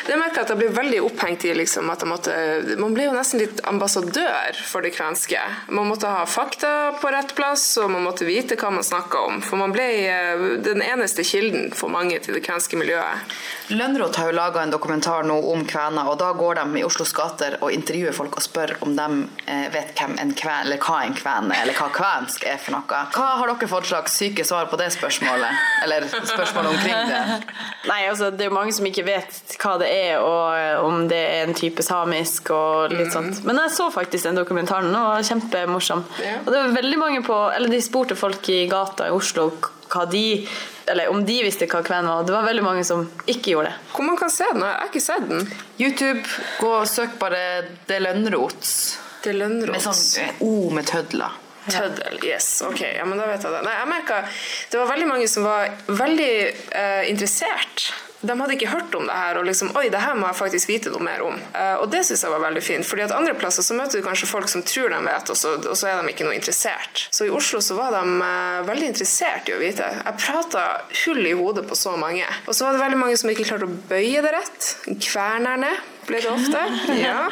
det 0.10 0.20
merker 0.20 0.42
jeg 0.42 0.48
at 0.48 0.54
jeg 0.54 0.62
blir 0.62 0.76
veldig 0.76 1.02
opphengt 1.08 1.46
i 1.48 1.54
liksom, 1.58 1.90
at 1.94 2.04
jeg 2.04 2.12
måtte, 2.12 2.36
Man 2.82 2.96
ble 2.96 3.08
jo 3.08 3.16
nesten 3.16 3.42
litt 3.42 3.62
ambassadør 3.70 4.58
for 4.68 4.86
det 4.86 4.94
kvenske. 4.96 5.42
Man 5.72 5.90
måtte 5.90 6.10
ha 6.12 6.26
fakta 6.30 6.74
på 7.02 7.12
rett 7.14 7.36
plass, 7.38 7.66
og 7.82 7.92
man 7.94 8.06
måtte 8.08 8.28
vite 8.28 8.58
hva 8.60 8.72
man 8.74 8.86
snakka 8.86 9.26
om. 9.30 9.42
For 9.46 9.60
man 9.62 9.74
ble 9.76 9.88
eh, 10.08 10.46
den 10.66 10.84
eneste 10.86 11.26
kilden 11.28 11.72
for 11.76 11.91
mange 11.94 12.20
til 12.24 12.36
det 12.38 12.44
kvenske 12.46 12.78
miljøet. 12.80 13.36
Lønnrot 13.72 14.18
har 14.20 14.32
jo 14.32 14.36
laga 14.36 14.64
en 14.64 14.74
dokumentar 14.74 15.26
nå 15.28 15.38
om 15.52 15.64
kvener, 15.68 16.08
og 16.10 16.18
da 16.20 16.32
går 16.36 16.60
de 16.60 16.82
i 16.82 16.84
Oslos 16.88 17.14
gater 17.16 17.58
og 17.62 17.72
intervjuer 17.76 18.16
folk 18.16 18.36
og 18.40 18.44
spør 18.44 18.76
om 18.86 18.96
de 18.98 19.08
eh, 19.46 19.68
vet 19.74 19.94
hvem 19.98 20.18
en 20.22 20.34
kven, 20.38 20.66
eller 20.66 20.82
hva 20.82 21.02
en 21.06 21.16
kven 21.18 21.52
er, 21.52 21.64
eller 21.64 21.78
hva 21.78 21.90
kvensk 21.96 22.48
er 22.50 22.60
for 22.62 22.76
noe. 22.76 23.02
Hva 23.16 23.28
har 23.40 23.52
dere 23.54 23.70
fått 23.72 23.90
slags 23.92 24.18
syke 24.20 24.46
svar 24.48 24.70
på 24.72 24.80
det 24.82 24.92
spørsmålet? 24.96 25.64
Eller 25.86 26.08
spørsmål 26.10 26.72
omkring 26.72 27.12
det? 27.12 27.22
Nei, 27.92 28.02
altså 28.10 28.32
Det 28.32 28.46
er 28.46 28.52
jo 28.52 28.58
mange 28.58 28.76
som 28.76 28.88
ikke 28.88 29.06
vet 29.08 29.56
hva 29.62 29.78
det 29.82 29.92
er, 29.92 30.24
og 30.24 30.88
om 30.88 31.06
det 31.12 31.22
er 31.22 31.46
en 31.46 31.58
type 31.58 31.84
samisk 31.86 32.52
og 32.56 32.96
litt 32.96 33.14
sånt. 33.14 33.44
Men 33.48 33.62
jeg 33.64 33.76
så 33.78 33.90
faktisk 33.94 34.30
den 34.30 34.40
dokumentaren, 34.40 34.92
og 34.96 35.12
var 35.12 35.28
kjempemorsom. 35.28 36.04
Ja. 36.22 36.40
Og 36.44 36.52
det 36.52 36.64
var 36.64 36.76
veldig 36.80 37.00
mange 37.00 37.22
på 37.26 37.38
Eller 37.52 37.72
de 37.72 37.82
spurte 37.84 38.16
folk 38.18 38.48
i 38.50 38.64
gata 38.72 39.08
i 39.10 39.14
Oslo 39.16 39.50
hva 39.92 40.06
de 40.08 40.48
Eller 40.90 41.12
om 41.12 41.22
de 41.26 41.38
visste 41.46 41.68
hva 41.70 41.84
kven 41.86 42.08
var. 42.10 42.24
Det 42.26 42.34
var 42.34 42.48
veldig 42.48 42.64
mange 42.66 42.84
som 42.88 43.06
ikke 43.30 43.54
gjorde 43.54 43.70
det. 43.72 43.92
Hvor 43.94 44.08
man 44.08 44.18
kan 44.20 44.34
se 44.34 44.48
den? 44.54 44.64
Jeg 44.66 44.80
har 44.80 44.90
ikke 44.90 45.04
sett 45.04 45.30
den. 45.30 45.48
YouTube, 45.78 46.24
gå 46.60 46.74
og 46.80 46.90
søk 46.90 47.16
bare 47.22 47.44
Det 47.90 48.02
Lønnrots. 48.02 48.74
Det 49.22 49.36
Lønnrots. 49.38 49.78
Med 49.78 49.86
sånn 49.86 50.26
eh, 50.26 50.44
O 50.48 50.70
med 50.74 50.90
tødler. 50.90 51.38
Tøddel, 51.70 52.18
yes. 52.26 52.48
Ok, 52.66 52.80
ja, 52.82 53.04
men 53.06 53.20
da 53.22 53.28
vet 53.30 53.44
jeg 53.46 53.54
det. 53.54 53.60
Nei, 53.68 53.74
jeg 53.78 53.90
merket, 53.92 54.40
det 54.72 54.80
var 54.82 54.90
veldig 54.90 55.10
mange 55.12 55.28
som 55.30 55.46
var 55.46 55.70
veldig 56.02 56.32
eh, 56.50 57.04
interessert. 57.12 57.92
De 58.22 58.36
hadde 58.38 58.54
ikke 58.54 58.70
hørt 58.70 58.96
om 58.98 59.08
det 59.10 59.16
her, 59.18 59.40
og 59.40 59.48
liksom, 59.48 59.72
oi, 59.80 59.88
det 59.94 60.02
her 60.04 60.18
må 60.18 60.28
jeg 60.30 60.38
faktisk 60.38 60.70
vite 60.70 60.92
noe 60.94 61.02
mer 61.06 61.24
om. 61.26 61.40
Eh, 61.58 61.76
og 61.82 61.88
det 61.94 62.04
synes 62.06 62.22
jeg 62.26 62.34
var 62.34 62.44
veldig 62.44 62.64
fint, 62.66 62.86
fordi 62.88 63.06
at 63.08 63.16
andre 63.16 63.34
plasser 63.38 63.66
så 63.66 63.78
møter 63.78 64.02
du 64.02 64.06
kanskje 64.06 64.30
folk 64.30 64.50
som 64.52 64.64
tror 64.68 64.94
de 64.94 65.02
vet, 65.08 65.34
og 65.34 65.40
så, 65.40 65.56
og 65.62 65.78
så 65.80 65.90
er 65.90 66.02
de 66.02 66.14
ikke 66.14 66.28
noe 66.28 66.38
interessert. 66.38 67.06
Så 67.10 67.26
i 67.26 67.34
Oslo 67.34 67.62
så 67.66 67.78
var 67.80 67.96
de 67.98 68.04
eh, 68.28 68.62
veldig 68.70 68.92
interessert 68.94 69.50
i 69.50 69.58
å 69.58 69.62
vite. 69.62 69.90
Jeg 69.98 70.20
pratet 70.22 71.02
hull 71.06 71.26
i 71.26 71.36
hodet 71.38 71.66
på 71.70 71.78
så 71.78 71.96
mange. 71.98 72.28
Og 72.46 72.54
så 72.54 72.68
var 72.68 72.78
det 72.78 72.84
veldig 72.86 73.02
mange 73.02 73.18
som 73.18 73.34
ikke 73.34 73.48
klarte 73.50 73.70
å 73.70 73.80
bøye 73.90 74.22
det 74.22 74.36
rett. 74.38 74.72
Kvernerne 75.02 75.74
ble 76.08 76.22
det 76.24 76.32
ofte. 76.32 76.66
Ja. 77.02 77.30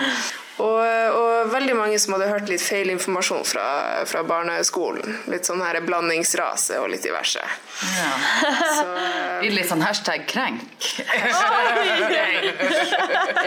Og, 0.59 0.79
og 1.15 1.51
veldig 1.53 1.75
mange 1.77 1.99
som 2.01 2.15
hadde 2.15 2.27
hørt 2.31 2.49
litt 2.51 2.63
feil 2.63 2.91
informasjon 2.91 3.45
fra, 3.47 3.65
fra 4.09 4.23
barneskolen. 4.27 5.19
Litt 5.31 5.47
sånn 5.47 5.63
her 5.63 5.79
blandingsrase 5.85 6.79
og 6.83 6.89
litt 6.93 7.05
diverse. 7.07 7.43
Ja. 7.95 8.11
Så 8.75 8.87
eh, 8.99 9.47
litt 9.53 9.69
sånn 9.69 9.83
hashtag 9.85 10.27
krenk. 10.29 10.89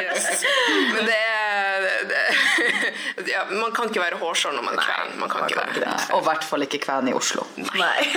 yes. 0.00 0.44
Men 0.94 1.04
det 1.10 1.18
er 1.18 1.41
det, 2.10 2.22
ja, 3.32 3.44
Man 3.50 3.72
kan 3.76 3.90
ikke 3.90 4.02
være 4.02 4.18
hårsår 4.20 4.54
når 4.56 4.66
man 4.66 4.78
er 4.78 4.86
kven. 4.86 5.12
Man 5.20 5.32
kan 5.32 5.46
ikke 5.48 5.80
det. 5.82 5.96
Og 6.12 6.22
i 6.22 6.26
hvert 6.28 6.46
fall 6.48 6.66
ikke 6.66 6.80
kven 6.86 7.10
i 7.12 7.16
Oslo. 7.18 7.46
Nei. 7.76 7.98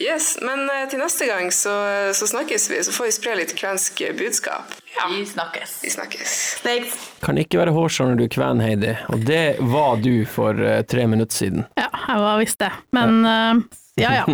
Yes, 0.00 0.36
Men 0.44 0.62
eh, 0.70 0.84
til 0.90 1.00
neste 1.02 1.26
gang 1.28 1.50
så, 1.52 1.72
så 2.16 2.26
snakkes 2.30 2.68
vi, 2.70 2.78
så 2.86 2.92
får 2.94 3.08
vi 3.08 3.14
spre 3.16 3.34
litt 3.40 3.52
kvensk 3.58 4.02
budskap. 4.18 4.72
Ja, 4.96 5.08
Vi 5.10 5.24
snakkes. 5.26 5.74
vi 5.82 5.90
snakkes. 5.90 6.36
Snakes. 6.62 6.94
Kan 7.24 7.38
ikke 7.40 7.60
være 7.60 7.74
hårsår 7.74 8.12
når 8.12 8.20
du 8.20 8.24
er 8.26 8.32
kven, 8.32 8.62
Heidi. 8.64 8.94
Og 9.12 9.26
det 9.26 9.42
var 9.72 10.00
du 10.02 10.12
for 10.30 10.56
eh, 10.62 10.80
tre 10.88 11.06
minutter 11.10 11.36
siden. 11.42 11.66
Ja, 11.78 11.88
jeg 12.06 12.22
var 12.24 12.40
visst 12.40 12.62
det. 12.62 12.70
Men 12.96 13.20
uh, 13.26 13.60
ja, 14.00 14.22
ja. 14.22 14.24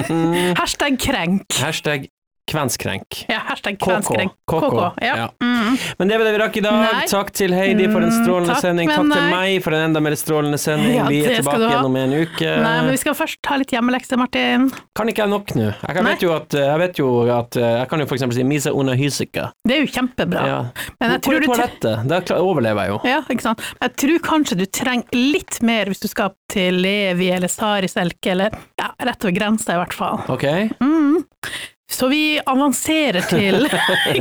Hashtag 0.60 0.98
krenk. 1.02 1.46
Hashtag 1.60 2.08
kvenskrenk. 2.50 3.24
Ja, 3.30 3.40
hashtag 3.48 3.78
kvenskrenk. 3.80 4.34
KK. 4.50 4.60
KK. 4.60 5.04
Ja. 5.06 5.16
Ja. 5.16 5.28
Mm. 5.42 5.76
Men 5.98 6.08
det 6.08 6.18
var 6.18 6.24
det 6.28 6.32
vi 6.34 6.40
rakk 6.42 6.56
i 6.56 6.62
dag. 6.64 6.78
Nei. 6.84 7.06
Takk 7.10 7.32
til 7.36 7.54
Heidi 7.54 7.86
for 7.92 8.04
en 8.04 8.12
strålende 8.14 8.54
takk, 8.54 8.64
sending. 8.64 8.90
Takk 8.90 9.04
til 9.04 9.12
nei. 9.14 9.30
meg 9.34 9.64
for 9.64 9.76
en 9.76 9.86
enda 9.88 10.02
mer 10.04 10.16
strålende 10.18 10.60
sending. 10.60 10.96
Ja, 10.98 11.06
vi 11.10 11.22
er 11.24 11.38
tilbake 11.38 11.60
du 11.62 11.66
ha. 11.66 11.72
igjen 11.72 11.88
om 11.90 11.98
en 12.00 12.16
uke. 12.18 12.50
Nei, 12.64 12.74
men 12.82 12.90
vi 12.94 13.00
skal 13.02 13.16
først 13.18 13.40
ta 13.46 13.58
litt 13.60 13.74
hjemmelekse, 13.74 14.18
Martin. 14.20 14.68
Kan 14.98 15.12
ikke 15.12 15.24
jeg 15.24 15.32
nok 15.34 15.54
nå? 15.56 15.70
Jeg, 15.70 16.06
vet 16.10 16.26
jo 16.26 16.34
at, 16.34 16.58
jeg 16.60 16.82
vet 16.84 17.02
jo 17.02 17.08
at 17.30 17.58
Jeg 17.60 17.88
kan 17.90 18.02
jo 18.02 18.08
for 18.10 18.18
eksempel 18.18 18.38
si 18.40 18.46
Misa 18.46 18.74
una 18.76 18.96
hysika. 18.98 19.50
Det 19.66 19.76
er 19.76 19.84
jo 19.84 19.90
kjempebra. 19.94 20.44
Ja. 20.50 20.60
Men 21.00 21.14
jeg 21.16 21.24
Hvor 21.26 21.38
er 21.38 21.48
toalettet? 21.48 22.06
Da 22.10 22.40
overlever 22.40 22.86
jeg 22.86 22.94
jo. 22.94 23.00
Ja, 23.08 23.20
ikke 23.30 23.46
sant. 23.46 23.64
Jeg 23.80 23.96
tror 24.02 24.22
kanskje 24.26 24.60
du 24.60 24.66
trenger 24.66 25.16
litt 25.16 25.60
mer 25.66 25.90
hvis 25.90 26.02
du 26.02 26.08
skal 26.10 26.34
til 26.50 26.80
Levi 26.82 27.30
eller 27.34 27.50
Sariselke, 27.50 28.32
eller 28.34 28.56
ja, 28.80 28.90
rett 29.06 29.26
over 29.26 29.36
grensa 29.36 29.76
i 29.76 29.80
hvert 29.80 29.96
fall. 29.96 30.24
Ok? 30.32 30.46
Mm. 30.82 31.22
Så 31.90 32.06
vi 32.08 32.38
avanserer 32.46 33.24
til 33.28 33.66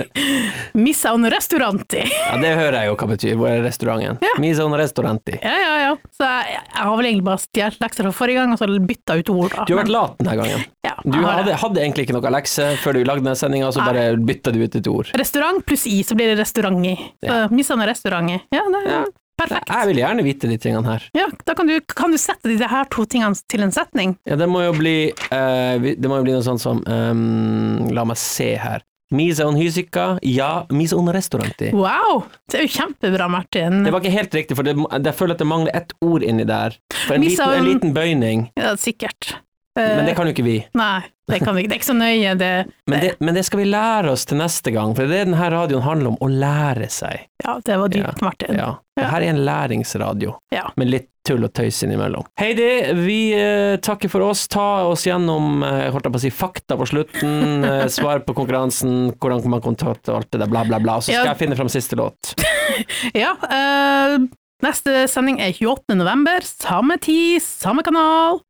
Missa 0.73 1.13
un 1.13 1.25
restauranti. 1.29 2.01
Ja, 2.01 2.37
Det 2.41 2.53
hører 2.57 2.77
jeg 2.81 2.89
jo 2.89 2.95
hva 2.99 3.07
betyr. 3.11 3.35
Hvor 3.39 3.49
er 3.51 3.61
restauranten? 3.65 4.17
Ja. 4.25 4.31
Missa 4.41 4.65
una 4.65 4.79
restauranti. 4.81 5.35
Ja, 5.43 5.53
ja, 5.61 5.75
ja. 5.83 5.91
Så 6.15 6.25
jeg, 6.25 6.57
jeg 6.65 6.87
har 6.89 6.97
vel 6.99 7.09
egentlig 7.11 7.27
bare 7.29 7.43
stjålet 7.43 7.79
lekser 7.83 8.07
fra 8.07 8.13
forrige 8.15 8.41
gang, 8.41 8.55
og 8.55 8.61
så 8.61 8.69
bytta 8.89 9.19
ut 9.21 9.31
ord. 9.35 9.53
Da. 9.55 9.67
Du 9.69 9.75
har 9.75 9.83
vært 9.83 9.93
lat 9.93 10.17
denne 10.19 10.35
gangen. 10.41 10.65
Ja, 10.87 10.95
Du 11.05 11.19
hadde, 11.23 11.55
hadde 11.61 11.83
egentlig 11.83 12.07
ikke 12.07 12.17
noe 12.17 12.33
lekse 12.33 12.71
før 12.83 12.97
du 12.97 13.03
lagde 13.05 13.23
denne 13.25 13.37
sendinga, 13.39 13.71
så 13.75 13.85
bare 13.85 14.09
bytta 14.17 14.53
du 14.55 14.61
ut 14.65 14.79
et 14.81 14.89
ord. 14.91 15.13
Restaurant 15.19 15.61
pluss 15.67 15.85
i, 15.89 15.99
så 16.07 16.17
blir 16.17 16.33
det 16.33 16.39
restauranti. 16.41 16.95
Ja. 17.25 17.45
Missa 17.53 17.77
un 17.77 17.85
restauranti. 17.87 18.41
Ja, 18.55 18.65
det 18.75 18.85
Ja. 18.89 19.03
Perfekt. 19.39 19.71
Jeg 19.71 19.89
vil 19.91 20.01
gjerne 20.03 20.25
vite 20.25 20.51
de 20.51 20.59
tingene 20.61 20.93
her. 20.93 21.07
Ja, 21.17 21.29
da 21.47 21.55
kan 21.57 21.69
du, 21.69 21.77
kan 21.95 22.13
du 22.13 22.19
sette 22.21 22.51
de 22.51 22.59
her 22.59 22.89
to 22.93 23.05
tingene 23.09 23.37
til 23.51 23.65
en 23.65 23.73
setning. 23.75 24.17
Ja, 24.29 24.37
det 24.39 24.49
må 24.51 24.61
jo 24.65 24.75
bli 24.77 24.97
uh, 25.31 25.79
Det 25.79 26.09
må 26.09 26.19
jo 26.19 26.27
bli 26.27 26.35
noe 26.35 26.45
sånt 26.45 26.63
som 26.63 26.83
um, 26.85 27.89
La 27.95 28.05
meg 28.07 28.19
se 28.19 28.53
her. 28.59 28.85
Mise 29.09 29.41
on 29.41 29.55
hysika, 29.57 30.19
ja, 30.21 30.67
mise 30.69 30.93
on 30.93 31.09
restauranti. 31.09 31.71
Wow! 31.73 32.27
Det 32.45 32.59
er 32.59 32.67
jo 32.67 32.73
kjempebra, 32.75 33.25
Martin. 33.31 33.79
Det 33.81 33.93
var 33.95 34.03
ikke 34.03 34.13
helt 34.13 34.35
riktig, 34.37 34.57
for 34.59 34.67
det, 34.67 34.75
jeg 34.77 35.15
føler 35.17 35.33
at 35.33 35.41
det 35.41 35.47
mangler 35.49 35.79
ett 35.79 35.95
ord 36.05 36.21
inni 36.21 36.45
der. 36.45 36.77
For 37.07 37.17
en, 37.17 37.25
liten, 37.25 37.55
en 37.57 37.65
liten 37.65 37.95
bøyning, 37.95 38.51
Ja, 38.59 38.75
sikkert. 38.77 39.31
Men 39.79 40.05
det 40.05 40.11
Eh, 40.13 40.17
kan 40.19 40.27
jo 40.29 40.33
ikke 40.35 40.45
vi. 40.45 40.57
Nei, 40.77 41.01
det 41.29 41.39
kan 41.43 41.55
vi 41.55 41.61
ikke. 41.63 41.69
Det 41.71 41.75
er 41.77 41.79
ikke 41.81 41.89
så 41.91 41.97
nøye, 41.97 42.33
det. 42.39 42.51
Men 42.89 42.99
det, 43.03 43.11
men 43.23 43.35
det 43.37 43.43
skal 43.47 43.59
vi 43.61 43.67
lære 43.69 44.11
oss 44.11 44.25
til 44.29 44.37
neste 44.41 44.73
gang, 44.75 44.95
for 44.97 45.05
det 45.05 45.09
er 45.09 45.25
det 45.25 45.31
denne 45.31 45.49
radioen 45.53 45.83
handler 45.85 46.13
om, 46.13 46.17
å 46.25 46.29
lære 46.31 46.89
seg. 46.93 47.27
Ja, 47.45 47.59
det 47.65 47.77
var 47.81 47.93
dypt, 47.93 48.21
Martin. 48.25 48.57
Ja. 48.59 48.73
Det 48.99 49.07
her 49.07 49.21
er 49.23 49.29
en 49.31 49.43
læringsradio, 49.47 50.33
Ja. 50.51 50.65
med 50.75 50.89
litt 50.91 51.07
tull 51.29 51.43
og 51.45 51.53
tøys 51.53 51.83
innimellom. 51.85 52.25
Heidi, 52.41 52.65
vi 53.05 53.17
uh, 53.37 53.77
takker 53.85 54.09
for 54.09 54.25
oss. 54.25 54.47
Ta 54.49 54.87
oss 54.89 55.03
gjennom 55.05 55.61
uh, 55.61 55.91
holdt 55.93 56.07
jeg 56.09 56.13
på 56.15 56.19
å 56.19 56.23
si, 56.23 56.31
fakta 56.33 56.77
på 56.79 56.87
slutten, 56.89 57.63
uh, 57.63 57.85
svar 57.99 58.23
på 58.25 58.33
konkurransen, 58.37 59.11
hvordan 59.19 59.43
kan 59.45 59.53
man 59.53 59.61
kontakte 59.63 60.15
alt 60.15 60.31
det 60.33 60.41
der, 60.41 60.49
bla, 60.51 60.65
bla, 60.65 60.79
bla. 60.81 60.97
Så 60.99 61.11
skal 61.13 61.21
Ja. 61.27 61.31
jeg 61.33 61.41
finne 61.45 61.59
fram 61.59 61.69
siste 61.71 61.95
låt. 61.99 62.33
Ja, 63.17 63.33
Uh, 63.43 64.27
neste 64.63 65.05
sending 65.11 65.39
er 65.41 65.53
28. 65.55 65.95
november, 65.99 66.43
samme 66.45 66.97
tid, 67.01 67.41
samme 67.43 67.83
kanal. 67.85 68.41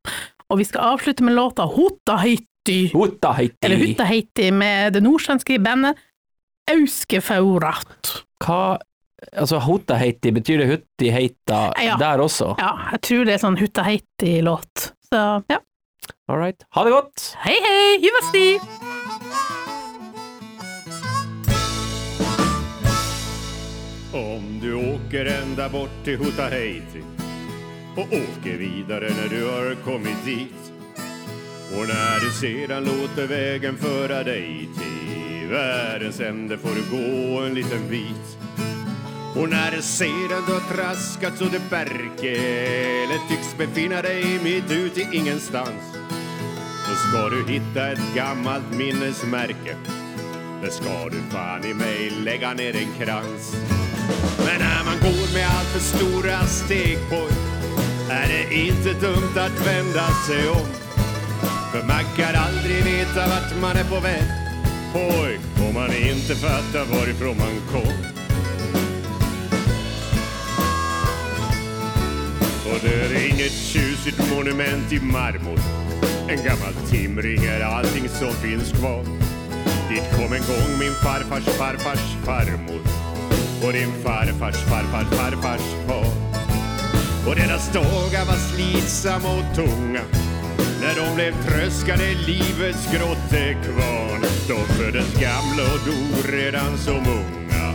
Og 0.49 0.57
vi 0.57 0.65
skal 0.65 0.81
avslutte 0.95 1.23
med 1.25 1.35
låta 1.37 1.65
Hota 1.69 2.15
Heiti, 2.23 2.89
Hota 2.93 3.31
Heiti. 3.37 3.57
eller 3.65 3.77
Hutta 3.83 4.03
Heiti, 4.09 4.51
med 4.51 4.93
det 4.93 5.03
nordsvenske 5.05 5.59
bandet 5.61 5.97
Auskefaurat. 6.71 8.13
Hva 8.45 8.77
Altså, 9.35 9.57
Hota 9.59 9.97
Heiti, 9.99 10.31
betyr 10.31 10.61
det 10.61 10.67
Hutti 10.69 11.09
Heita 11.11 11.73
Ja. 11.83 11.97
der 11.99 12.21
også? 12.23 12.53
Ja, 12.57 12.69
jeg 12.93 13.01
tror 13.01 13.25
det 13.27 13.33
er 13.33 13.41
sånn 13.43 13.57
Hutta 13.59 13.83
Heiti-låt. 13.83 14.93
Så 15.11 15.43
ja. 15.51 15.57
All 16.29 16.37
right. 16.39 16.63
Ha 16.71 16.83
det 16.85 16.93
godt! 16.93 17.35
Hei, 17.43 17.57
hei, 17.59 17.97
Juvasti! 17.99 18.45
Om 24.13 24.59
du 24.61 24.73
åker 24.75 25.25
ända 25.25 25.69
bort 25.69 26.03
till 26.03 26.17
Hutaheiti 26.17 27.03
och 27.99 28.13
åker 28.13 28.57
vidare 28.57 29.09
när 29.09 29.29
du 29.29 29.45
har 29.45 29.75
kommit 29.75 30.25
dit. 30.25 30.73
Och 31.71 31.87
när 31.87 32.19
du 32.19 32.31
sedan 32.31 32.83
låter 32.83 33.27
vägen 33.27 33.77
föra 33.77 34.23
dig 34.23 34.69
till 34.73 35.49
världens 35.49 36.19
ände 36.19 36.57
får 36.57 36.69
du 36.69 36.97
gå 36.97 37.39
en 37.39 37.53
liten 37.53 37.89
bit. 37.89 38.37
Och 39.35 39.49
när 39.49 39.71
du 39.71 39.81
sedan 39.81 40.43
du 40.47 40.53
har 40.53 40.75
traskat 40.75 41.37
så 41.37 41.45
det 41.45 41.69
berker 41.69 42.39
eller 43.03 43.29
tycks 43.29 43.57
befinna 43.57 44.01
dig 44.01 44.39
mitt 44.43 44.71
ute 44.71 45.01
i 45.01 45.07
ingenstans 45.11 45.93
då 46.89 46.95
ska 46.95 47.29
du 47.29 47.53
hitta 47.53 47.91
ett 47.91 48.15
gammalt 48.15 48.71
minnesmärke 48.71 49.75
där 50.61 50.69
ska 50.69 51.09
du 51.09 51.17
fan 51.29 51.65
i 51.65 51.73
mig 51.73 52.09
lägga 52.09 52.53
ner 52.53 52.75
en 52.75 53.05
krans. 53.05 53.55
Men 54.37 54.59
när 54.59 54.83
man 54.85 54.99
går 55.01 55.33
med 55.33 55.47
allt 55.47 55.67
för 55.67 55.79
stora 55.79 56.45
steg 56.45 56.97
på 57.09 57.48
är 58.09 58.27
det 58.27 58.55
inte 58.55 58.93
dumt 58.93 59.37
att 59.37 59.67
vända 59.67 60.07
sig 60.27 60.49
om. 60.49 60.67
För 61.71 61.87
man 61.87 62.03
kan 62.17 62.35
aldrig 62.35 62.83
veta 62.83 63.27
vart 63.27 63.61
man 63.61 63.77
är 63.77 63.83
på 63.83 63.99
väg. 63.99 64.23
Pojk, 64.93 65.39
om 65.67 65.73
man 65.73 65.95
inte 65.95 66.35
fattar 66.35 66.85
varifrån 66.85 67.37
man 67.37 67.61
kom. 67.71 67.93
Och 72.71 72.79
det 72.83 73.05
är 73.05 73.29
inget 73.29 73.51
tjusigt 73.51 74.31
monument 74.35 74.91
i 74.91 74.99
marmor. 74.99 75.59
En 76.29 76.43
gammal 76.43 76.73
timring 76.89 77.43
är 77.43 77.61
allting 77.61 78.09
som 78.09 78.31
finns 78.31 78.71
kvar. 78.71 79.03
Dit 79.89 80.03
kom 80.15 80.33
en 80.33 80.43
gång 80.49 80.79
min 80.79 80.93
farfars 80.93 81.45
farfars 81.45 82.15
farmor 82.25 82.81
och 83.63 83.73
din 83.73 83.93
farfars 84.03 84.55
farfars 84.55 85.17
farfars 85.17 85.61
far. 85.87 86.28
Och 87.29 87.35
deras 87.35 87.73
dagar 87.73 88.25
var 88.25 88.39
slitsamma 88.53 89.29
och 89.29 89.55
tunga 89.55 90.01
när 90.81 90.95
de 90.95 91.15
blev 91.15 91.33
tröskade 91.43 92.13
livets 92.27 92.91
grottekvarn. 92.93 94.21
De 94.47 94.73
föddes 94.73 95.13
gamla 95.13 95.63
och 95.73 95.79
dog 95.85 96.33
redan 96.33 96.77
som 96.77 96.97
unga 96.97 97.67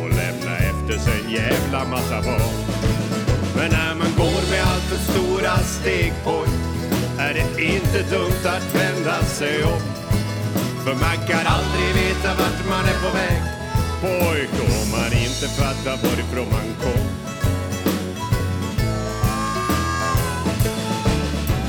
och 0.00 0.08
lämnade 0.08 0.58
efter 0.70 0.98
sig 0.98 1.20
en 1.24 1.30
jävla 1.30 1.84
massa 1.84 2.22
barn. 2.22 2.58
Men 3.56 3.70
när 3.70 3.94
man 3.94 4.12
går 4.16 4.50
med 4.50 4.62
allt 4.62 4.82
för 4.82 5.12
stora 5.12 5.56
steg 5.58 6.12
på 6.24 6.44
är 7.18 7.34
det 7.34 7.62
inte 7.62 8.02
dumt 8.10 8.44
att 8.44 8.74
vända 8.74 9.22
sig 9.24 9.64
om. 9.64 9.82
För 10.84 10.94
man 10.94 11.18
kan 11.28 11.46
aldrig 11.46 11.94
veta 11.94 12.28
vart 12.28 12.68
man 12.68 12.84
är 12.84 12.98
på 13.02 13.16
väg 13.16 13.58
pojk 14.00 14.50
om 14.60 14.90
man 14.90 15.12
inte 15.12 15.48
fattar 15.48 15.96
varifrån 16.02 16.48
man 16.50 16.74
kom. 16.82 17.27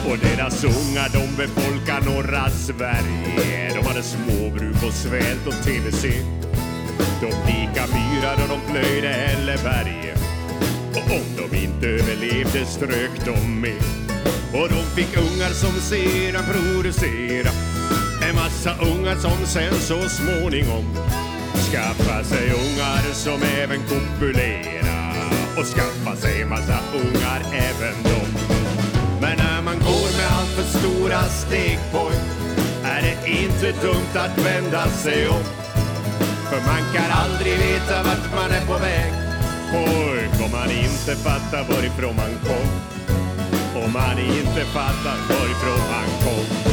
Och 0.10 0.18
deras 0.18 0.64
ungar 0.64 1.10
de 1.14 1.36
befolkar 1.38 2.02
norra 2.02 2.50
Sverige. 2.50 3.74
De 3.76 3.88
hade 3.88 4.04
småbruk 4.04 4.84
och 4.88 4.94
svält 4.94 5.48
och 5.48 5.64
tv-c. 5.64 6.12
De 7.22 7.28
dika 7.28 7.84
myrar 7.94 8.34
och 8.34 8.50
de 8.50 8.72
plöjde 8.72 9.08
hälleberg. 9.08 10.14
Och 10.92 11.12
om 11.12 11.28
de 11.38 11.58
inte 11.58 11.88
överlevde 11.88 12.66
strök 12.66 13.26
de 13.26 13.62
med. 13.62 13.84
Och 14.54 14.70
de 14.70 14.84
fick 14.96 15.18
ungar 15.18 15.54
som 15.54 15.74
sedan 15.74 16.44
producera 16.52 17.50
en 18.30 18.36
massa 18.36 18.72
ungar 18.82 19.16
som 19.16 19.46
sen 19.46 19.74
så 19.74 20.10
småningom 20.10 20.86
skaffa 21.72 22.24
sig 22.24 22.52
ungar 22.52 23.14
som 23.14 23.42
även 23.62 23.80
kopulera 23.80 25.00
och 25.58 25.66
skaffa 25.66 26.16
sig 26.16 26.46
massa 26.46 26.80
ungar 26.94 27.42
även 27.54 28.04
de. 28.04 28.29
Men 29.22 29.38
när 29.38 29.62
man 29.62 29.80
går 29.80 30.18
med 30.18 30.30
allt 30.38 30.50
för 30.50 30.80
stora 30.80 31.24
steg 31.24 31.80
pojk 31.92 32.22
är 32.84 33.02
det 33.02 33.32
inte 33.32 33.82
dumt 33.82 34.14
att 34.16 34.46
vända 34.46 34.88
sig 34.88 35.28
om. 35.30 35.44
För 36.50 36.62
man 36.72 36.84
kan 36.96 37.12
aldrig 37.12 37.54
veta 37.58 38.04
vart 38.04 38.36
man 38.36 38.52
är 38.52 38.66
på 38.66 38.78
väg. 38.78 39.12
Pojk, 39.72 40.46
om 40.46 40.52
man 40.52 40.72
inte 40.72 41.16
fattar 41.16 41.64
varifrån 41.64 42.16
man 42.16 42.34
kom. 42.48 42.70
Om 43.84 43.94
man 43.94 44.20
inte 44.20 44.66
fattar 44.66 45.18
varifrån 45.30 45.80
man 45.92 46.10
kom. 46.24 46.69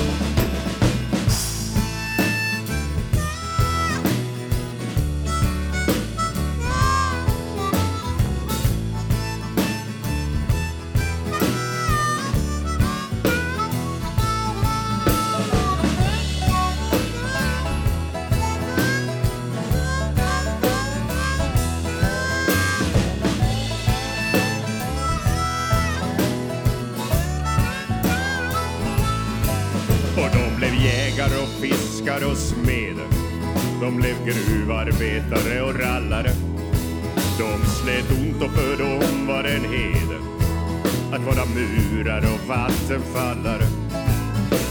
Vattenfallare. 42.86 43.66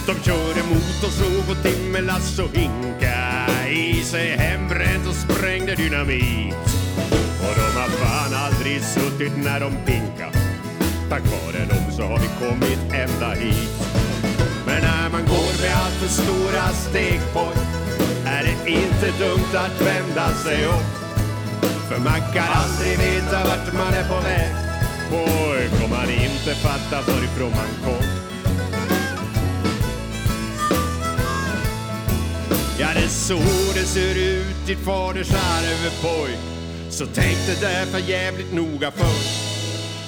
De 0.07 0.13
körde 0.23 0.63
motorsåg 0.69 1.49
och 1.49 1.63
timmerlass 1.63 2.39
och 2.39 2.57
hinka 2.57 3.47
i 3.69 4.03
sig 4.03 4.37
hembränt 4.37 5.07
och 5.07 5.15
sprängde 5.15 5.75
dynamit. 5.75 6.55
Och 7.39 7.55
de 7.55 7.79
har 7.79 7.89
fan 7.89 8.33
aldrig 8.33 8.81
suttit 8.81 9.37
när 9.43 9.59
de 9.59 9.71
pinka. 9.85 10.31
Tack 11.09 11.21
vare 11.21 11.65
dem 11.65 11.91
så 11.91 12.03
har 12.03 12.19
vi 12.19 12.47
kommit 12.47 12.79
ända 12.93 13.33
hit. 13.33 13.69
Men 14.65 14.81
när 14.81 15.09
man 15.09 15.21
går 15.25 15.61
med 15.61 15.75
allt 15.75 15.93
för 15.93 16.07
stora 16.07 16.67
steg 16.69 17.19
på 17.33 17.47
är 18.25 18.43
det 18.43 18.71
inte 18.71 19.25
dumt 19.25 19.55
att 19.55 19.81
vända 19.81 20.27
sig 20.33 20.65
upp 20.65 20.91
För 21.89 21.99
man 21.99 22.33
kan 22.33 22.47
aldrig 22.63 22.97
veta 22.97 23.43
vart 23.43 23.73
man 23.73 23.93
är 23.93 24.09
på 24.09 24.21
väg. 24.21 24.64
Pojk, 25.09 25.83
om 25.83 25.89
man 25.89 26.09
inte 26.09 26.55
fattar 26.55 27.01
varifrån 27.01 27.51
man 27.51 27.83
kom. 27.83 28.05
Ja, 32.79 32.87
det 32.93 33.03
är 33.03 33.07
så 33.07 33.39
det 33.73 33.85
ser 33.85 34.15
ut, 34.15 34.67
ditt 34.67 34.79
faders 34.79 35.31
arvepoj. 35.31 36.37
Så 36.89 37.05
tänk 37.05 37.37
det 37.61 37.87
for 37.91 37.99
jävligt 38.09 38.53
noga 38.53 38.91
för. 38.91 39.45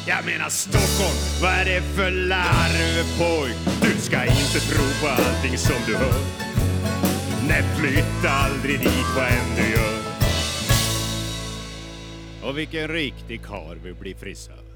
Jag 0.08 0.26
menar 0.26 0.50
Stockholm, 0.50 1.18
vad 1.42 1.54
är 1.54 1.66
det 1.66 1.82
för 1.82 2.12
larv 2.12 3.18
pojk? 3.18 3.56
Du 3.82 4.02
ska 4.02 4.26
inte 4.26 4.60
tro 4.60 4.86
på 5.02 5.08
allting 5.08 5.58
som 5.58 5.76
du 5.86 5.96
hör. 5.96 6.22
Nej, 7.48 7.64
flytta 7.80 8.30
aldrig 8.30 8.80
dit 8.80 9.08
vad 9.16 9.26
än 9.26 9.56
du 9.56 9.72
gör. 9.72 9.98
Och 12.44 12.58
vilken 12.58 12.88
riktig 12.88 13.46
kar 13.46 13.76
vill 13.84 13.96
bli 13.96 14.16
frisör. 14.16 14.67